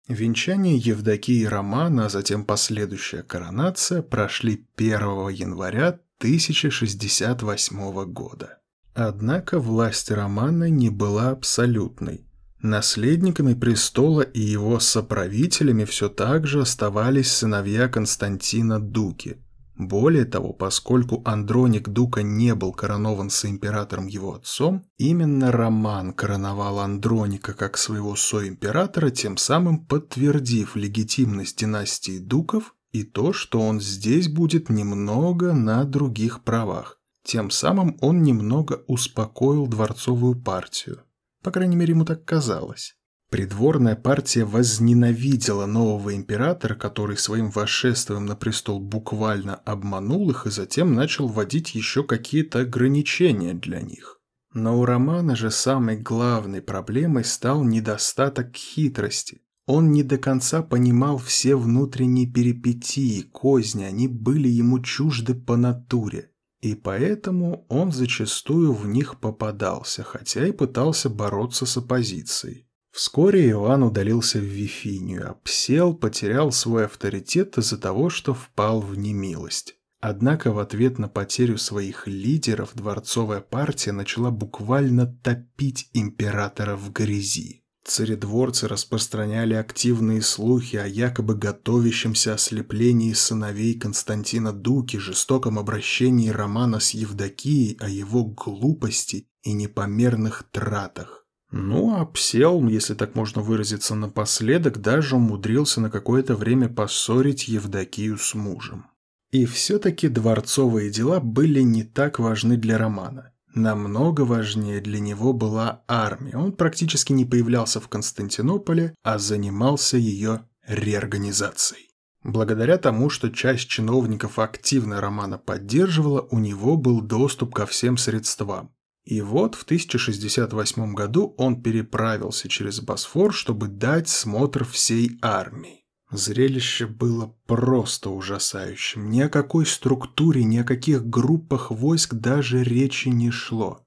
Венчание 0.06 0.76
Евдокии 0.76 1.40
и 1.40 1.46
Романа, 1.46 2.06
а 2.06 2.08
затем 2.10 2.44
последующая 2.44 3.22
коронация 3.22 4.02
прошли 4.02 4.66
1 4.76 5.28
января 5.30 6.00
1068 6.20 8.04
года. 8.12 8.58
Однако 8.94 9.58
власть 9.58 10.10
Романа 10.10 10.68
не 10.68 10.90
была 10.90 11.30
абсолютной. 11.30 12.26
Наследниками 12.60 13.54
престола 13.54 14.20
и 14.20 14.40
его 14.40 14.80
соправителями 14.80 15.84
все 15.84 16.10
так 16.10 16.46
же 16.46 16.60
оставались 16.60 17.32
сыновья 17.32 17.88
Константина 17.88 18.78
Дуки. 18.78 19.38
Более 19.78 20.26
того, 20.26 20.52
поскольку 20.52 21.22
Андроник 21.24 21.88
Дука 21.88 22.20
не 22.20 22.54
был 22.54 22.74
коронован 22.74 23.30
соимператором 23.30 24.06
его 24.06 24.34
отцом, 24.34 24.84
именно 24.98 25.50
Роман 25.50 26.12
короновал 26.12 26.80
Андроника 26.80 27.54
как 27.54 27.78
своего 27.78 28.14
соимператора, 28.14 29.08
тем 29.08 29.38
самым 29.38 29.86
подтвердив 29.86 30.76
легитимность 30.76 31.56
династии 31.56 32.18
Дуков 32.18 32.74
и 32.92 33.04
то, 33.04 33.32
что 33.32 33.60
он 33.60 33.80
здесь 33.80 34.28
будет 34.28 34.68
немного 34.68 35.52
на 35.52 35.84
других 35.84 36.42
правах. 36.42 36.98
Тем 37.24 37.50
самым 37.50 37.96
он 38.00 38.22
немного 38.22 38.82
успокоил 38.86 39.66
дворцовую 39.66 40.40
партию. 40.40 41.02
По 41.42 41.50
крайней 41.50 41.76
мере, 41.76 41.92
ему 41.92 42.04
так 42.04 42.24
казалось. 42.24 42.96
Придворная 43.30 43.94
партия 43.94 44.44
возненавидела 44.44 45.64
нового 45.64 46.16
императора, 46.16 46.74
который 46.74 47.16
своим 47.16 47.50
восшествием 47.50 48.26
на 48.26 48.34
престол 48.34 48.80
буквально 48.80 49.54
обманул 49.54 50.28
их 50.30 50.46
и 50.46 50.50
затем 50.50 50.94
начал 50.94 51.28
вводить 51.28 51.76
еще 51.76 52.02
какие-то 52.02 52.60
ограничения 52.60 53.54
для 53.54 53.80
них. 53.80 54.18
Но 54.52 54.80
у 54.80 54.84
Романа 54.84 55.36
же 55.36 55.52
самой 55.52 55.96
главной 55.96 56.60
проблемой 56.60 57.24
стал 57.24 57.62
недостаток 57.62 58.56
хитрости. 58.56 59.42
Он 59.72 59.92
не 59.92 60.02
до 60.02 60.18
конца 60.18 60.62
понимал 60.62 61.16
все 61.16 61.54
внутренние 61.54 62.26
перипетии, 62.26 63.22
козни, 63.22 63.84
они 63.84 64.08
были 64.08 64.48
ему 64.48 64.80
чужды 64.80 65.32
по 65.32 65.56
натуре. 65.56 66.32
И 66.60 66.74
поэтому 66.74 67.66
он 67.68 67.92
зачастую 67.92 68.72
в 68.72 68.88
них 68.88 69.20
попадался, 69.20 70.02
хотя 70.02 70.44
и 70.44 70.50
пытался 70.50 71.08
бороться 71.08 71.66
с 71.66 71.76
оппозицией. 71.76 72.66
Вскоре 72.90 73.48
Иоанн 73.50 73.84
удалился 73.84 74.40
в 74.40 74.42
Вифинию, 74.42 75.30
обсел, 75.30 75.94
потерял 75.94 76.50
свой 76.50 76.86
авторитет 76.86 77.56
из-за 77.56 77.78
того, 77.78 78.10
что 78.10 78.34
впал 78.34 78.80
в 78.80 78.98
немилость. 78.98 79.76
Однако 80.00 80.50
в 80.50 80.58
ответ 80.58 80.98
на 80.98 81.08
потерю 81.08 81.58
своих 81.58 82.08
лидеров 82.08 82.72
дворцовая 82.74 83.40
партия 83.40 83.92
начала 83.92 84.32
буквально 84.32 85.06
топить 85.06 85.90
императора 85.92 86.74
в 86.74 86.90
грязи. 86.90 87.59
Царедворцы 87.90 88.68
распространяли 88.68 89.54
активные 89.54 90.22
слухи 90.22 90.76
о 90.76 90.86
якобы 90.86 91.34
готовящемся 91.34 92.34
ослеплении 92.34 93.12
сыновей 93.12 93.76
Константина 93.76 94.52
Дуки, 94.52 94.96
жестоком 94.96 95.58
обращении 95.58 96.28
Романа 96.28 96.78
с 96.78 96.90
Евдокией, 96.90 97.76
о 97.80 97.88
его 97.88 98.24
глупости 98.24 99.26
и 99.42 99.52
непомерных 99.52 100.44
тратах. 100.52 101.26
Ну, 101.50 101.96
а 101.96 102.06
Псел, 102.06 102.64
если 102.68 102.94
так 102.94 103.16
можно 103.16 103.42
выразиться 103.42 103.96
напоследок, 103.96 104.80
даже 104.80 105.16
умудрился 105.16 105.80
на 105.80 105.90
какое-то 105.90 106.36
время 106.36 106.68
поссорить 106.68 107.48
Евдокию 107.48 108.18
с 108.18 108.34
мужем. 108.34 108.86
И 109.32 109.46
все-таки 109.46 110.06
дворцовые 110.06 110.90
дела 110.90 111.18
были 111.18 111.62
не 111.62 111.82
так 111.82 112.20
важны 112.20 112.56
для 112.56 112.78
Романа. 112.78 113.32
Намного 113.54 114.20
важнее 114.22 114.80
для 114.80 115.00
него 115.00 115.32
была 115.32 115.82
армия. 115.88 116.36
Он 116.36 116.52
практически 116.52 117.12
не 117.12 117.24
появлялся 117.24 117.80
в 117.80 117.88
Константинополе, 117.88 118.94
а 119.02 119.18
занимался 119.18 119.96
ее 119.96 120.46
реорганизацией. 120.66 121.88
Благодаря 122.22 122.76
тому, 122.76 123.10
что 123.10 123.30
часть 123.30 123.68
чиновников 123.68 124.38
активно 124.38 125.00
Романа 125.00 125.38
поддерживала, 125.38 126.20
у 126.30 126.38
него 126.38 126.76
был 126.76 127.00
доступ 127.00 127.54
ко 127.54 127.66
всем 127.66 127.96
средствам. 127.96 128.72
И 129.04 129.22
вот 129.22 129.54
в 129.54 129.62
1068 129.64 130.94
году 130.94 131.34
он 131.38 131.62
переправился 131.62 132.48
через 132.48 132.80
Босфор, 132.80 133.32
чтобы 133.32 133.68
дать 133.68 134.08
смотр 134.08 134.64
всей 134.64 135.18
армии. 135.22 135.79
Зрелище 136.10 136.86
было 136.86 137.36
просто 137.46 138.10
ужасающим. 138.10 139.10
Ни 139.10 139.20
о 139.20 139.28
какой 139.28 139.64
структуре, 139.64 140.42
ни 140.42 140.58
о 140.58 140.64
каких 140.64 141.06
группах 141.06 141.70
войск 141.70 142.14
даже 142.14 142.64
речи 142.64 143.08
не 143.08 143.30
шло. 143.30 143.86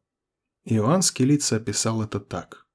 Иоанн 0.64 1.02
Скелица 1.02 1.58
описал 1.58 2.02
это 2.02 2.22
так. 2.22 2.66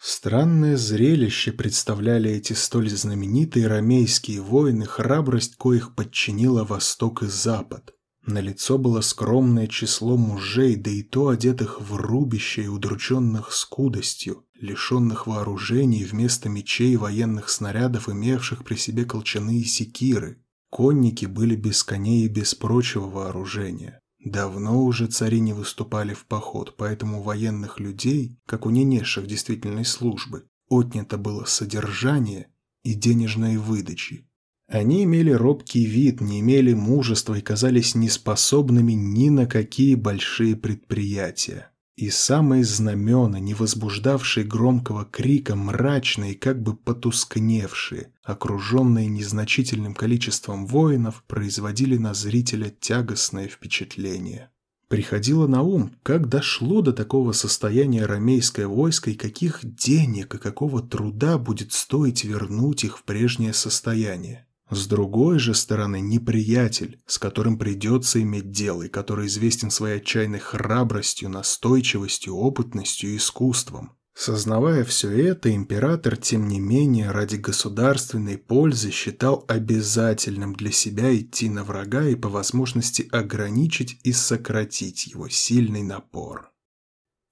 Странное 0.00 0.76
зрелище 0.76 1.52
представляли 1.52 2.30
эти 2.30 2.54
столь 2.54 2.90
знаменитые 2.90 3.66
ромейские 3.66 4.40
воины, 4.40 4.86
храбрость 4.86 5.56
коих 5.56 5.94
подчинила 5.94 6.64
Восток 6.64 7.22
и 7.22 7.26
Запад. 7.26 7.94
На 8.26 8.40
лицо 8.40 8.78
было 8.78 9.02
скромное 9.02 9.66
число 9.66 10.16
мужей, 10.16 10.76
да 10.76 10.90
и 10.90 11.02
то 11.02 11.28
одетых 11.28 11.80
в 11.80 11.96
рубище 11.96 12.64
и 12.64 12.68
удрученных 12.68 13.52
скудостью, 13.52 14.46
лишенных 14.60 15.26
вооружений 15.26 16.04
вместо 16.04 16.48
мечей 16.48 16.92
и 16.92 16.96
военных 16.96 17.48
снарядов, 17.48 18.08
имевших 18.08 18.64
при 18.64 18.76
себе 18.76 19.04
колчаны 19.04 19.58
и 19.58 19.64
секиры. 19.64 20.38
Конники 20.70 21.26
были 21.26 21.54
без 21.56 21.84
коней 21.84 22.26
и 22.26 22.28
без 22.28 22.54
прочего 22.54 23.06
вооружения. 23.06 24.00
Давно 24.24 24.82
уже 24.82 25.06
цари 25.06 25.38
не 25.38 25.52
выступали 25.52 26.14
в 26.14 26.24
поход, 26.24 26.76
поэтому 26.78 27.22
военных 27.22 27.78
людей, 27.78 28.38
как 28.46 28.64
у 28.64 28.70
не 28.70 28.82
несших 28.82 29.26
действительной 29.26 29.84
службы, 29.84 30.46
отнято 30.68 31.18
было 31.18 31.44
содержание 31.44 32.48
и 32.82 32.94
денежные 32.94 33.58
выдачи. 33.58 34.26
Они 34.66 35.04
имели 35.04 35.30
робкий 35.30 35.84
вид, 35.84 36.22
не 36.22 36.40
имели 36.40 36.72
мужества 36.72 37.34
и 37.34 37.42
казались 37.42 37.94
неспособными 37.94 38.92
ни 38.92 39.28
на 39.28 39.46
какие 39.46 39.94
большие 39.94 40.56
предприятия. 40.56 41.70
И 41.96 42.10
самые 42.10 42.64
знамена, 42.64 43.38
не 43.38 43.54
возбуждавшие 43.54 44.44
громкого 44.44 45.04
крика, 45.04 45.54
мрачные, 45.54 46.34
как 46.34 46.60
бы 46.60 46.74
потускневшие, 46.74 48.12
окруженные 48.24 49.06
незначительным 49.06 49.94
количеством 49.94 50.66
воинов, 50.66 51.22
производили 51.28 51.96
на 51.96 52.12
зрителя 52.12 52.70
тягостное 52.70 53.46
впечатление. 53.46 54.50
Приходило 54.88 55.46
на 55.46 55.62
ум, 55.62 55.92
как 56.02 56.28
дошло 56.28 56.82
до 56.82 56.92
такого 56.92 57.30
состояния 57.30 58.06
ромейское 58.06 58.66
войско 58.66 59.10
и 59.10 59.14
каких 59.14 59.60
денег 59.62 60.34
и 60.34 60.38
какого 60.38 60.82
труда 60.82 61.38
будет 61.38 61.72
стоить 61.72 62.24
вернуть 62.24 62.84
их 62.84 62.98
в 62.98 63.04
прежнее 63.04 63.52
состояние. 63.52 64.46
С 64.70 64.86
другой 64.86 65.38
же 65.38 65.54
стороны, 65.54 66.00
неприятель, 66.00 67.00
с 67.06 67.18
которым 67.18 67.58
придется 67.58 68.22
иметь 68.22 68.50
дело 68.50 68.84
и 68.84 68.88
который 68.88 69.26
известен 69.26 69.70
своей 69.70 69.98
отчаянной 69.98 70.38
храбростью, 70.38 71.28
настойчивостью, 71.28 72.34
опытностью 72.34 73.10
и 73.10 73.16
искусством. 73.16 73.96
Сознавая 74.16 74.84
все 74.84 75.10
это, 75.10 75.52
император, 75.52 76.16
тем 76.16 76.48
не 76.48 76.60
менее, 76.60 77.10
ради 77.10 77.36
государственной 77.36 78.38
пользы 78.38 78.90
считал 78.90 79.44
обязательным 79.48 80.54
для 80.54 80.70
себя 80.70 81.14
идти 81.14 81.50
на 81.50 81.64
врага 81.64 82.06
и 82.06 82.14
по 82.14 82.28
возможности 82.28 83.08
ограничить 83.10 83.98
и 84.04 84.12
сократить 84.12 85.08
его 85.08 85.28
сильный 85.28 85.82
напор. 85.82 86.52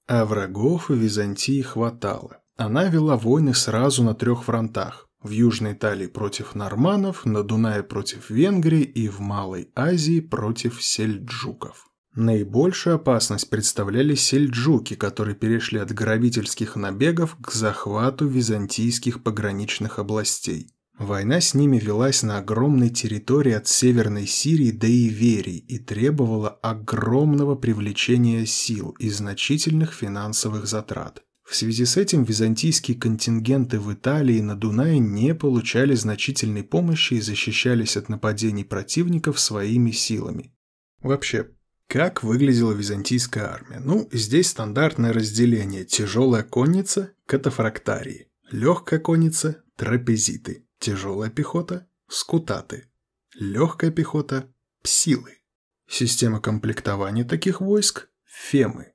А 0.07 0.25
врагов 0.25 0.89
у 0.89 0.93
Византии 0.93 1.61
хватало. 1.61 2.41
Она 2.57 2.89
вела 2.89 3.17
войны 3.17 3.55
сразу 3.55 4.03
на 4.03 4.13
трех 4.13 4.43
фронтах 4.43 5.09
в 5.23 5.29
Южной 5.29 5.73
Италии 5.73 6.07
против 6.07 6.55
норманов, 6.55 7.25
на 7.25 7.43
Дунае 7.43 7.83
против 7.83 8.29
Венгрии 8.29 8.83
и 8.83 9.07
в 9.07 9.19
Малой 9.19 9.69
Азии 9.75 10.19
против 10.19 10.83
сельджуков. 10.83 11.87
Наибольшую 12.15 12.97
опасность 12.97 13.49
представляли 13.49 14.13
сельджуки, 14.13 14.95
которые 14.95 15.35
перешли 15.35 15.79
от 15.79 15.91
грабительских 15.91 16.75
набегов 16.75 17.35
к 17.41 17.51
захвату 17.51 18.27
византийских 18.27 19.23
пограничных 19.23 19.97
областей. 19.97 20.67
Война 20.99 21.41
с 21.41 21.55
ними 21.55 21.79
велась 21.79 22.21
на 22.21 22.37
огромной 22.37 22.89
территории 22.89 23.53
от 23.53 23.67
Северной 23.67 24.27
Сирии 24.27 24.69
до 24.69 24.85
Иверии 24.85 25.57
и 25.57 25.79
требовала 25.79 26.49
огромного 26.49 27.55
привлечения 27.55 28.45
сил 28.45 28.95
и 28.99 29.09
значительных 29.09 29.91
финансовых 29.91 30.67
затрат. 30.67 31.23
В 31.43 31.55
связи 31.55 31.85
с 31.85 31.97
этим 31.97 32.23
византийские 32.23 32.97
контингенты 32.97 33.79
в 33.79 33.93
Италии 33.93 34.39
на 34.39 34.55
Дунае 34.55 34.99
не 34.99 35.35
получали 35.35 35.93
значительной 35.93 36.63
помощи 36.63 37.15
и 37.15 37.21
защищались 37.21 37.97
от 37.97 38.09
нападений 38.09 38.63
противников 38.63 39.39
своими 39.39 39.91
силами. 39.91 40.55
Вообще, 41.01 41.49
как 41.87 42.23
выглядела 42.23 42.71
византийская 42.71 43.45
армия? 43.45 43.79
Ну, 43.79 44.09
здесь 44.11 44.49
стандартное 44.49 45.13
разделение. 45.13 45.83
Тяжелая 45.83 46.43
конница– 46.43 47.11
катафрактарии, 47.27 48.31
легкая 48.49 48.99
конница– 48.99 49.63
трапезиты, 49.75 50.65
тяжелая 50.79 51.29
пехота– 51.29 51.87
скутаты, 52.07 52.89
легкая 53.35 53.91
пехота– 53.91 54.49
псилы. 54.81 55.39
Система 55.87 56.39
комплектования 56.39 57.25
таких 57.25 57.59
войск– 57.59 58.09
фемы. 58.25 58.92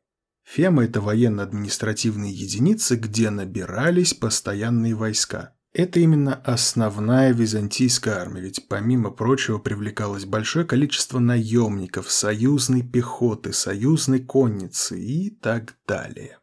Фема– 0.51 0.85
это 0.87 1.03
военно-административные 1.03 2.33
единицы, 2.33 2.97
где 2.97 3.29
набирались 3.29 4.15
постоянные 4.15 4.95
войска. 4.95 5.53
Это 5.75 6.01
именно 6.01 6.37
основная 6.37 7.35
византийская 7.35 8.15
армия, 8.15 8.41
ведь 8.41 8.67
помимо 8.67 9.11
прочего 9.11 9.59
привлекалось 9.59 10.25
большое 10.25 10.65
количество 10.65 11.19
наемников, 11.19 12.11
союзной 12.11 12.81
пехоты, 12.81 13.53
союзной 13.53 14.21
конницы 14.21 14.99
и 14.99 15.29
так 15.29 15.77
далее. 15.87 16.39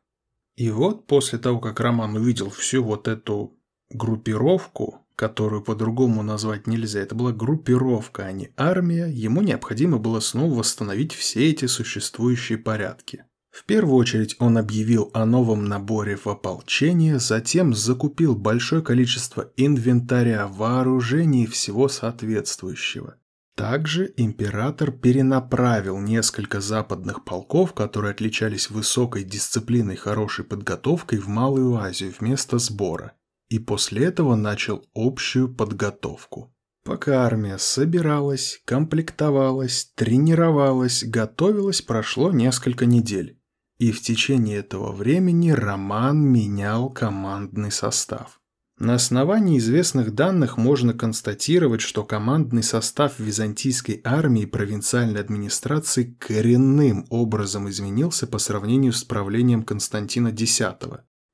И 0.56 0.70
вот 0.70 1.08
после 1.08 1.40
того, 1.40 1.60
как 1.60 1.80
Роман 1.80 2.16
увидел 2.16 2.52
всю 2.52 2.84
вот 2.84 3.08
эту 3.08 3.58
группировку, 3.90 5.00
которую 5.16 5.64
по-другому 5.64 6.22
назвать 6.22 6.68
нельзя, 6.68 7.00
это 7.00 7.16
была 7.16 7.32
группировка, 7.32 8.26
а 8.26 8.32
не 8.32 8.52
армия, 8.56 9.08
ему 9.08 9.42
необходимо 9.42 9.98
было 9.98 10.20
снова 10.20 10.60
восстановить 10.60 11.14
все 11.14 11.50
эти 11.50 11.66
существующие 11.66 12.60
порядки. 12.60 13.24
В 13.56 13.64
первую 13.64 13.96
очередь 13.96 14.36
он 14.40 14.58
объявил 14.58 15.12
о 15.14 15.26
новом 15.26 15.64
наборе 15.64 16.18
в 16.18 16.28
ополчение, 16.28 17.20
затем 17.20 17.74
закупил 17.74 18.36
большое 18.36 18.82
количество 18.82 19.50
инвентаря, 19.56 20.48
вооружений 20.48 21.46
и 21.46 21.48
всего 21.48 21.88
соответствующего. 21.88 23.16
Также 23.56 24.14
император 24.18 24.92
перенаправил 24.92 25.98
несколько 26.00 26.60
западных 26.60 27.24
полков, 27.24 27.74
которые 27.74 28.12
отличались 28.12 28.70
высокой 28.70 29.24
дисциплиной 29.24 29.94
и 29.94 29.98
хорошей 29.98 30.44
подготовкой 30.44 31.20
в 31.20 31.30
Малую 31.30 31.78
Азию 31.78 32.14
вместо 32.20 32.60
сбора, 32.60 33.14
и 33.48 33.58
после 33.60 34.08
этого 34.08 34.36
начал 34.36 34.86
общую 34.94 35.48
подготовку. 35.48 36.54
Пока 36.84 37.26
армия 37.26 37.58
собиралась, 37.58 38.62
комплектовалась, 38.66 39.94
тренировалась, 39.96 41.06
готовилась, 41.06 41.82
прошло 41.82 42.34
несколько 42.34 42.86
недель. 42.86 43.40
И 43.78 43.92
в 43.92 44.02
течение 44.02 44.58
этого 44.58 44.94
времени 44.94 45.52
Роман 45.52 46.22
менял 46.22 46.90
командный 46.90 47.72
состав. 47.72 48.40
На 48.78 48.96
основании 48.96 49.58
известных 49.58 50.14
данных 50.14 50.58
можно 50.58 50.94
констатировать, 50.94 51.80
что 51.80 52.04
командный 52.04 52.64
состав 52.64 53.20
византийской 53.20 54.02
армии 54.04 54.44
и 54.44 54.48
провинциальной 54.48 55.22
администрации 55.22 56.16
коренным 56.20 57.06
образом 57.10 57.70
изменился 57.70 58.28
по 58.28 58.38
сравнению 58.38 58.92
с 58.92 59.04
правлением 59.06 59.64
Константина 59.64 60.28
X. 60.28 60.62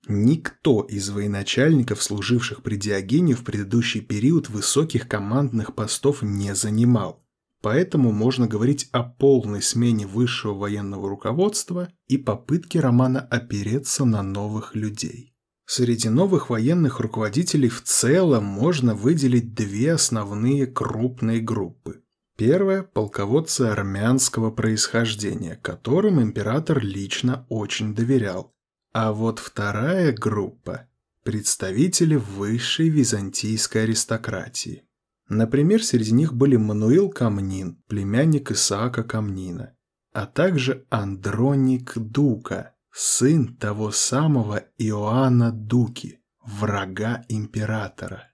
Никто 0.07 0.81
из 0.81 1.09
военачальников, 1.09 2.01
служивших 2.03 2.61
при 2.63 2.75
Диогене 2.75 3.33
в 3.33 3.43
предыдущий 3.43 4.01
период, 4.01 4.49
высоких 4.49 5.07
командных 5.07 5.73
постов 5.73 6.21
не 6.21 6.53
занимал. 6.53 7.20
Поэтому 7.61 8.11
можно 8.11 8.47
говорить 8.47 8.89
о 8.91 9.03
полной 9.03 9.61
смене 9.61 10.07
высшего 10.07 10.53
военного 10.53 11.07
руководства 11.07 11.89
и 12.07 12.17
попытке 12.17 12.79
Романа 12.79 13.19
опереться 13.19 14.03
на 14.03 14.23
новых 14.23 14.75
людей. 14.75 15.35
Среди 15.67 16.09
новых 16.09 16.49
военных 16.49 16.99
руководителей 16.99 17.69
в 17.69 17.83
целом 17.83 18.43
можно 18.43 18.95
выделить 18.95 19.53
две 19.53 19.93
основные 19.93 20.65
крупные 20.65 21.39
группы. 21.39 22.01
Первая– 22.35 22.81
полководцы 22.93 23.61
армянского 23.61 24.49
происхождения, 24.49 25.59
которым 25.61 26.21
император 26.21 26.83
лично 26.83 27.45
очень 27.49 27.93
доверял. 27.93 28.53
А 28.91 29.13
вот 29.13 29.39
вторая 29.39 30.11
группа– 30.11 30.87
представители 31.23 32.15
высшей 32.15 32.89
византийской 32.89 33.83
аристократии. 33.83 34.83
Например, 35.33 35.81
среди 35.81 36.11
них 36.11 36.33
были 36.33 36.57
Мануил 36.57 37.09
Камнин, 37.09 37.81
племянник 37.87 38.51
Исаака 38.51 39.01
Камнина, 39.01 39.77
а 40.11 40.25
также 40.25 40.85
Андроник 40.89 41.97
Дука, 41.97 42.75
сын 42.91 43.55
того 43.55 43.91
самого 43.91 44.65
Иоанна 44.77 45.53
Дуки, 45.53 46.19
врага 46.43 47.23
императора. 47.29 48.29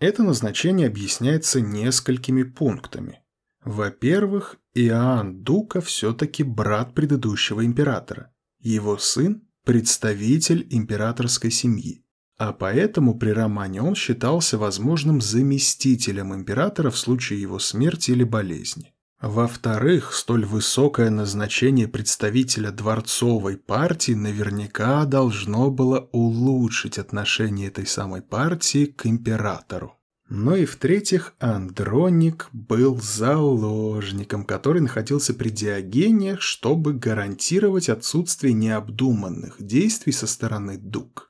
Это 0.00 0.22
назначение 0.22 0.86
объясняется 0.86 1.60
несколькими 1.60 2.44
пунктами. 2.44 3.20
Во-первых, 3.62 4.56
Иоанн 4.72 5.42
Дука 5.42 5.82
все-таки 5.82 6.44
брат 6.44 6.94
предыдущего 6.94 7.62
императора. 7.62 8.32
Его 8.58 8.96
сын– 8.96 9.46
представитель 9.66 10.66
императорской 10.70 11.50
семьи, 11.50 12.06
а 12.38 12.52
поэтому 12.52 13.18
при 13.18 13.30
романе 13.30 13.82
он 13.82 13.94
считался 13.94 14.58
возможным 14.58 15.20
заместителем 15.20 16.32
императора 16.34 16.90
в 16.90 16.96
случае 16.96 17.40
его 17.40 17.58
смерти 17.58 18.12
или 18.12 18.24
болезни. 18.24 18.94
Во-вторых, 19.20 20.14
столь 20.14 20.46
высокое 20.46 21.10
назначение 21.10 21.88
представителя 21.88 22.70
дворцовой 22.70 23.56
партии 23.56 24.12
наверняка 24.12 25.04
должно 25.06 25.72
было 25.72 26.08
улучшить 26.12 26.98
отношение 26.98 27.66
этой 27.66 27.84
самой 27.84 28.22
партии 28.22 28.86
к 28.86 29.06
императору. 29.06 29.94
Ну 30.28 30.54
и 30.54 30.66
в-третьих, 30.66 31.34
Андроник 31.40 32.48
был 32.52 33.00
заложником, 33.00 34.44
который 34.44 34.82
находился 34.82 35.34
при 35.34 35.48
Диогене, 35.48 36.36
чтобы 36.38 36.92
гарантировать 36.92 37.88
отсутствие 37.88 38.52
необдуманных 38.52 39.56
действий 39.58 40.12
со 40.12 40.28
стороны 40.28 40.76
Дук. 40.76 41.27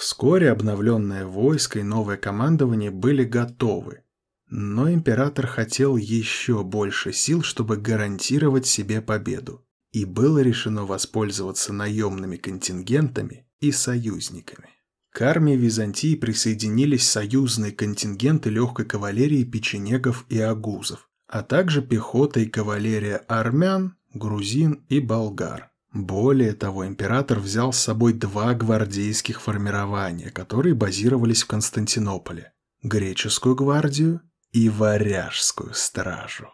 Вскоре 0.00 0.50
обновленное 0.50 1.26
войско 1.26 1.80
и 1.80 1.82
новое 1.82 2.16
командование 2.16 2.90
были 2.90 3.22
готовы, 3.22 4.00
но 4.48 4.90
император 4.90 5.46
хотел 5.46 5.98
еще 5.98 6.64
больше 6.64 7.12
сил, 7.12 7.42
чтобы 7.42 7.76
гарантировать 7.76 8.66
себе 8.66 9.02
победу, 9.02 9.62
и 9.92 10.06
было 10.06 10.38
решено 10.38 10.86
воспользоваться 10.86 11.74
наемными 11.74 12.38
контингентами 12.38 13.46
и 13.60 13.72
союзниками. 13.72 14.70
К 15.10 15.20
армии 15.20 15.54
Византии 15.54 16.16
присоединились 16.16 17.06
союзные 17.06 17.72
контингенты 17.72 18.48
легкой 18.48 18.86
кавалерии 18.86 19.44
печенегов 19.44 20.24
и 20.30 20.40
агузов, 20.40 21.10
а 21.26 21.42
также 21.42 21.82
пехота 21.82 22.40
и 22.40 22.46
кавалерия 22.46 23.18
армян, 23.28 23.96
грузин 24.14 24.82
и 24.88 24.98
болгар. 24.98 25.69
Более 25.92 26.52
того, 26.52 26.86
император 26.86 27.40
взял 27.40 27.72
с 27.72 27.78
собой 27.78 28.12
два 28.12 28.54
гвардейских 28.54 29.40
формирования, 29.40 30.30
которые 30.30 30.74
базировались 30.74 31.42
в 31.42 31.48
Константинополе– 31.48 32.52
греческую 32.82 33.56
гвардию 33.56 34.20
и 34.52 34.68
варяжскую 34.68 35.74
стражу. 35.74 36.48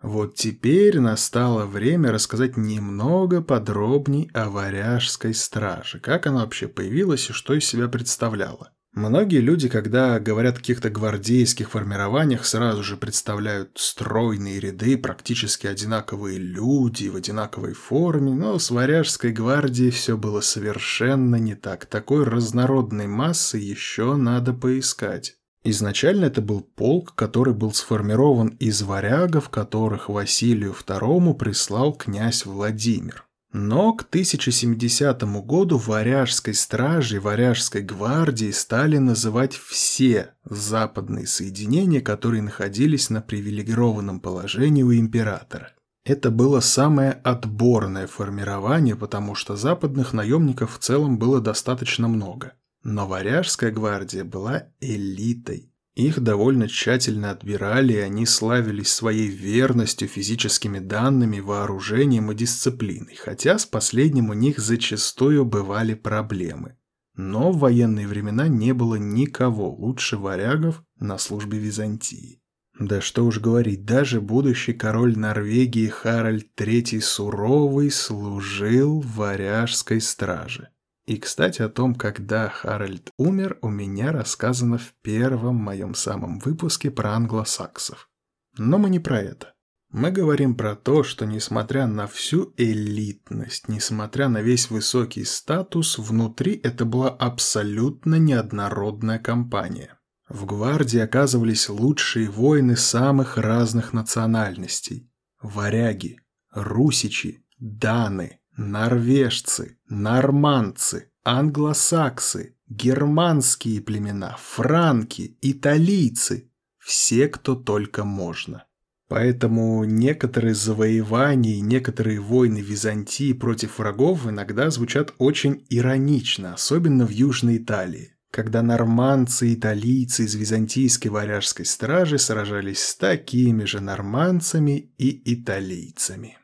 Вот 0.00 0.36
теперь 0.36 1.00
настало 1.00 1.66
время 1.66 2.12
рассказать 2.12 2.56
немного 2.56 3.42
подробней 3.42 4.30
о 4.32 4.48
варяжской 4.48 5.34
страже, 5.34 5.98
как 5.98 6.28
она 6.28 6.42
вообще 6.42 6.68
появилась 6.68 7.30
и 7.30 7.32
что 7.32 7.54
из 7.54 7.64
себя 7.64 7.88
представляла. 7.88 8.70
Многие 8.94 9.40
люди, 9.40 9.68
когда 9.68 10.18
говорят 10.18 10.56
о 10.56 10.58
каких-то 10.58 10.90
гвардейских 10.90 11.70
формированиях, 11.70 12.44
сразу 12.44 12.82
же 12.82 12.96
представляют 12.96 13.72
стройные 13.76 14.58
ряды, 14.58 14.96
практически 14.96 15.66
одинаковые 15.66 16.38
люди 16.38 17.08
в 17.08 17.16
одинаковой 17.16 17.74
форме, 17.74 18.32
но 18.32 18.58
с 18.58 18.70
варяжской 18.70 19.30
гвардией 19.30 19.90
все 19.90 20.16
было 20.16 20.40
совершенно 20.40 21.36
не 21.36 21.54
так. 21.54 21.86
Такой 21.86 22.24
разнородной 22.24 23.06
массы 23.06 23.58
еще 23.58 24.16
надо 24.16 24.52
поискать. 24.52 25.36
Изначально 25.64 26.24
это 26.24 26.40
был 26.40 26.62
полк, 26.62 27.14
который 27.14 27.52
был 27.52 27.72
сформирован 27.74 28.48
из 28.58 28.82
варягов, 28.82 29.50
которых 29.50 30.08
Василию 30.08 30.72
II 30.72 31.34
прислал 31.34 31.92
князь 31.92 32.46
Владимир. 32.46 33.27
Но 33.52 33.94
к 33.94 34.02
1070 34.02 35.22
году 35.44 35.78
варяжской 35.78 36.52
стражей, 36.52 37.18
варяжской 37.18 37.80
гвардии 37.80 38.50
стали 38.50 38.98
называть 38.98 39.54
все 39.54 40.34
западные 40.44 41.26
соединения, 41.26 42.02
которые 42.02 42.42
находились 42.42 43.08
на 43.08 43.22
привилегированном 43.22 44.20
положении 44.20 44.82
у 44.82 44.92
императора. 44.92 45.72
Это 46.04 46.30
было 46.30 46.60
самое 46.60 47.12
отборное 47.12 48.06
формирование, 48.06 48.96
потому 48.96 49.34
что 49.34 49.56
западных 49.56 50.12
наемников 50.12 50.76
в 50.76 50.78
целом 50.78 51.18
было 51.18 51.40
достаточно 51.40 52.08
много. 52.08 52.52
Но 52.82 53.06
Варяжская 53.06 53.70
гвардия 53.70 54.24
была 54.24 54.64
элитой. 54.80 55.72
Их 55.98 56.20
довольно 56.20 56.68
тщательно 56.68 57.32
отбирали, 57.32 57.94
и 57.94 57.98
они 57.98 58.24
славились 58.24 58.94
своей 58.94 59.26
верностью, 59.26 60.06
физическими 60.06 60.78
данными, 60.78 61.40
вооружением 61.40 62.30
и 62.30 62.36
дисциплиной, 62.36 63.16
хотя 63.16 63.58
с 63.58 63.66
последним 63.66 64.30
у 64.30 64.32
них 64.32 64.60
зачастую 64.60 65.44
бывали 65.44 65.94
проблемы. 65.94 66.76
Но 67.16 67.50
в 67.50 67.58
военные 67.58 68.06
времена 68.06 68.46
не 68.46 68.72
было 68.74 68.94
никого 68.94 69.74
лучше 69.74 70.16
варягов 70.16 70.84
на 71.00 71.18
службе 71.18 71.58
Византии. 71.58 72.42
Да 72.78 73.00
что 73.00 73.26
уж 73.26 73.40
говорить, 73.40 73.84
даже 73.84 74.20
будущий 74.20 74.74
король 74.74 75.18
Норвегии 75.18 75.88
Харальд 75.88 76.46
III 76.56 77.00
Суровый 77.00 77.90
служил 77.90 79.00
варяжской 79.00 80.00
страже. 80.00 80.68
И, 81.08 81.16
кстати, 81.16 81.62
о 81.62 81.70
том, 81.70 81.94
когда 81.94 82.50
Харальд 82.50 83.12
умер, 83.16 83.56
у 83.62 83.70
меня 83.70 84.12
рассказано 84.12 84.76
в 84.76 84.92
первом 85.00 85.56
моем 85.56 85.94
самом 85.94 86.38
выпуске 86.38 86.90
про 86.90 87.14
англосаксов. 87.14 88.10
Но 88.58 88.76
мы 88.76 88.90
не 88.90 88.98
про 88.98 89.18
это. 89.18 89.54
Мы 89.90 90.10
говорим 90.10 90.54
про 90.54 90.76
то, 90.76 91.02
что 91.02 91.24
несмотря 91.24 91.86
на 91.86 92.06
всю 92.08 92.52
элитность, 92.58 93.68
несмотря 93.68 94.28
на 94.28 94.42
весь 94.42 94.68
высокий 94.68 95.24
статус, 95.24 95.96
внутри 95.96 96.60
это 96.62 96.84
была 96.84 97.08
абсолютно 97.08 98.16
неоднородная 98.16 99.18
компания. 99.18 99.98
В 100.28 100.44
гвардии 100.44 101.00
оказывались 101.00 101.70
лучшие 101.70 102.28
воины 102.28 102.76
самых 102.76 103.38
разных 103.38 103.94
национальностей. 103.94 105.10
Варяги, 105.40 106.18
русичи, 106.52 107.46
даны, 107.58 108.37
норвежцы, 108.58 109.78
нормандцы, 109.88 111.10
англосаксы, 111.24 112.56
германские 112.68 113.80
племена, 113.80 114.36
франки, 114.38 115.38
италийцы. 115.40 116.50
Все, 116.78 117.28
кто 117.28 117.54
только 117.54 118.04
можно. 118.04 118.64
Поэтому 119.08 119.84
некоторые 119.84 120.54
завоевания 120.54 121.56
и 121.56 121.60
некоторые 121.62 122.20
войны 122.20 122.58
Византии 122.58 123.32
против 123.32 123.78
врагов 123.78 124.26
иногда 124.26 124.70
звучат 124.70 125.14
очень 125.18 125.64
иронично, 125.70 126.54
особенно 126.54 127.06
в 127.06 127.10
Южной 127.10 127.56
Италии, 127.56 128.16
когда 128.30 128.62
нормандцы 128.62 129.48
и 129.48 129.54
италийцы 129.54 130.24
из 130.24 130.34
византийской 130.34 131.10
варяжской 131.10 131.64
стражи 131.64 132.18
сражались 132.18 132.82
с 132.82 132.96
такими 132.96 133.64
же 133.64 133.80
нормандцами 133.80 134.92
и 134.98 135.22
италийцами. 135.32 136.36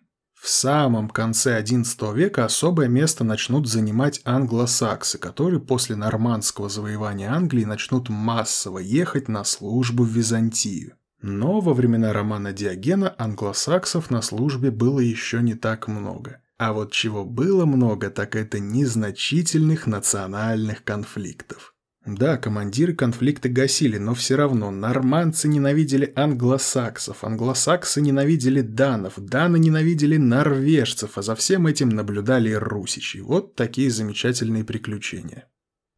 В 0.44 0.50
самом 0.50 1.08
конце 1.08 1.62
XI 1.62 2.14
века 2.14 2.44
особое 2.44 2.86
место 2.86 3.24
начнут 3.24 3.66
занимать 3.66 4.20
англосаксы, 4.26 5.16
которые 5.16 5.58
после 5.58 5.96
нормандского 5.96 6.68
завоевания 6.68 7.32
Англии 7.32 7.64
начнут 7.64 8.10
массово 8.10 8.80
ехать 8.80 9.28
на 9.28 9.42
службу 9.44 10.04
в 10.04 10.08
Византию. 10.08 10.96
Но 11.22 11.60
во 11.60 11.72
времена 11.72 12.12
романа 12.12 12.52
Диогена 12.52 13.14
англосаксов 13.16 14.10
на 14.10 14.20
службе 14.20 14.70
было 14.70 15.00
еще 15.00 15.40
не 15.40 15.54
так 15.54 15.88
много. 15.88 16.42
А 16.58 16.74
вот 16.74 16.92
чего 16.92 17.24
было 17.24 17.64
много, 17.64 18.10
так 18.10 18.36
это 18.36 18.58
незначительных 18.58 19.86
национальных 19.86 20.84
конфликтов. 20.84 21.73
Да, 22.06 22.36
командиры 22.36 22.94
конфликты 22.94 23.48
гасили, 23.48 23.96
но 23.96 24.14
все 24.14 24.36
равно 24.36 24.70
нормандцы 24.70 25.48
ненавидели 25.48 26.12
англосаксов, 26.14 27.24
англосаксы 27.24 28.02
ненавидели 28.02 28.60
данов, 28.60 29.14
даны 29.16 29.58
ненавидели 29.58 30.18
норвежцев, 30.18 31.16
а 31.16 31.22
за 31.22 31.34
всем 31.34 31.66
этим 31.66 31.88
наблюдали 31.88 32.52
русичи. 32.52 33.18
Вот 33.18 33.54
такие 33.54 33.90
замечательные 33.90 34.64
приключения. 34.64 35.48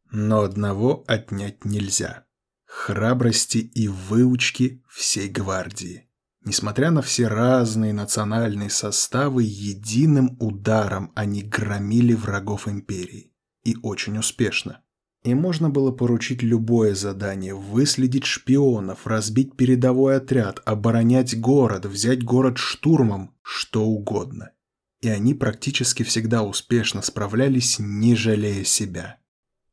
Но 0.09 0.43
одного 0.43 1.03
отнять 1.07 1.65
нельзя 1.65 2.27
храбрости 2.67 3.57
и 3.57 3.87
выучки 3.87 4.83
всей 4.87 5.29
гвардии. 5.29 6.09
Несмотря 6.45 6.91
на 6.91 7.01
все 7.01 7.27
разные 7.27 7.91
национальные 7.91 8.69
составы, 8.69 9.43
единым 9.43 10.37
ударом 10.39 11.11
они 11.15 11.41
громили 11.41 12.13
врагов 12.13 12.67
империи. 12.67 13.33
И 13.63 13.75
очень 13.81 14.17
успешно. 14.17 14.83
И 15.27 15.33
можно 15.33 15.69
было 15.69 15.91
поручить 15.91 16.41
любое 16.41 16.95
задание– 16.95 17.53
выследить 17.53 18.23
шпионов, 18.23 19.05
разбить 19.05 19.57
передовой 19.57 20.15
отряд, 20.15 20.61
оборонять 20.63 21.37
город, 21.37 21.85
взять 21.85 22.23
город 22.23 22.57
штурмом, 22.57 23.35
что 23.41 23.83
угодно. 23.83 24.51
И 25.01 25.09
они 25.09 25.33
практически 25.33 26.03
всегда 26.03 26.43
успешно 26.43 27.01
справлялись, 27.01 27.75
не 27.77 28.15
жалея 28.15 28.63
себя. 28.63 29.17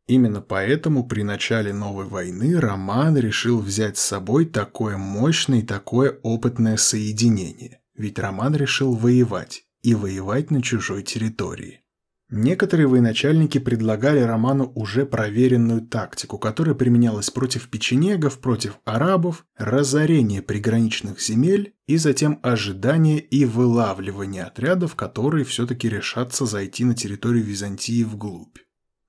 Именно 0.08 0.40
поэтому 0.40 1.06
при 1.06 1.22
начале 1.22 1.72
новой 1.72 2.06
войны 2.06 2.58
Роман 2.58 3.16
решил 3.16 3.60
взять 3.60 3.96
с 3.96 4.02
собой 4.02 4.46
такое 4.46 4.96
мощное 4.96 5.60
и 5.60 5.62
такое 5.62 6.18
опытное 6.24 6.76
соединение. 6.76 7.80
Ведь 7.94 8.18
Роман 8.18 8.56
решил 8.56 8.96
воевать, 8.96 9.62
и 9.82 9.94
воевать 9.94 10.50
на 10.50 10.62
чужой 10.62 11.04
территории. 11.04 11.83
Некоторые 12.30 12.86
военачальники 12.86 13.58
предлагали 13.58 14.20
Роману 14.20 14.72
уже 14.74 15.04
проверенную 15.04 15.82
тактику, 15.82 16.38
которая 16.38 16.74
применялась 16.74 17.30
против 17.30 17.68
печенегов, 17.68 18.38
против 18.40 18.78
арабов, 18.84 19.44
разорение 19.56 20.40
приграничных 20.40 21.20
земель 21.20 21.74
и 21.86 21.98
затем 21.98 22.40
ожидание 22.42 23.20
и 23.20 23.44
вылавливание 23.44 24.44
отрядов, 24.44 24.94
которые 24.94 25.44
все-таки 25.44 25.88
решатся 25.88 26.46
зайти 26.46 26.84
на 26.84 26.94
территорию 26.94 27.44
Византии 27.44 28.02
вглубь. 28.04 28.58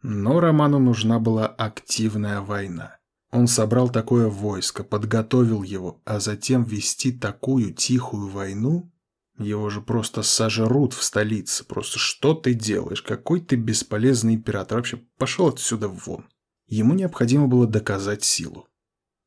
Но 0.01 0.39
Роману 0.39 0.79
нужна 0.79 1.17
была 1.19 1.47
активная 1.47 2.41
война. 2.41 2.97
Он 3.31 3.47
собрал 3.47 3.89
такое 3.89 4.27
войско, 4.27 4.83
подготовил 4.83 5.63
его, 5.63 6.01
а 6.05 6.19
затем 6.19 6.63
вести 6.63 7.11
такую 7.11 7.73
тихую 7.73 8.29
войну? 8.29 8.91
Его 9.37 9.69
же 9.69 9.81
просто 9.81 10.23
сожрут 10.23 10.93
в 10.93 11.03
столице. 11.03 11.65
Просто 11.65 11.99
что 11.99 12.33
ты 12.33 12.53
делаешь? 12.53 13.01
Какой 13.01 13.41
ты 13.41 13.57
бесполезный 13.57 14.35
император. 14.35 14.77
Вообще 14.77 15.01
пошел 15.17 15.47
отсюда 15.47 15.89
вон. 15.89 16.25
Ему 16.67 16.93
необходимо 16.93 17.47
было 17.47 17.67
доказать 17.67 18.23
силу. 18.23 18.67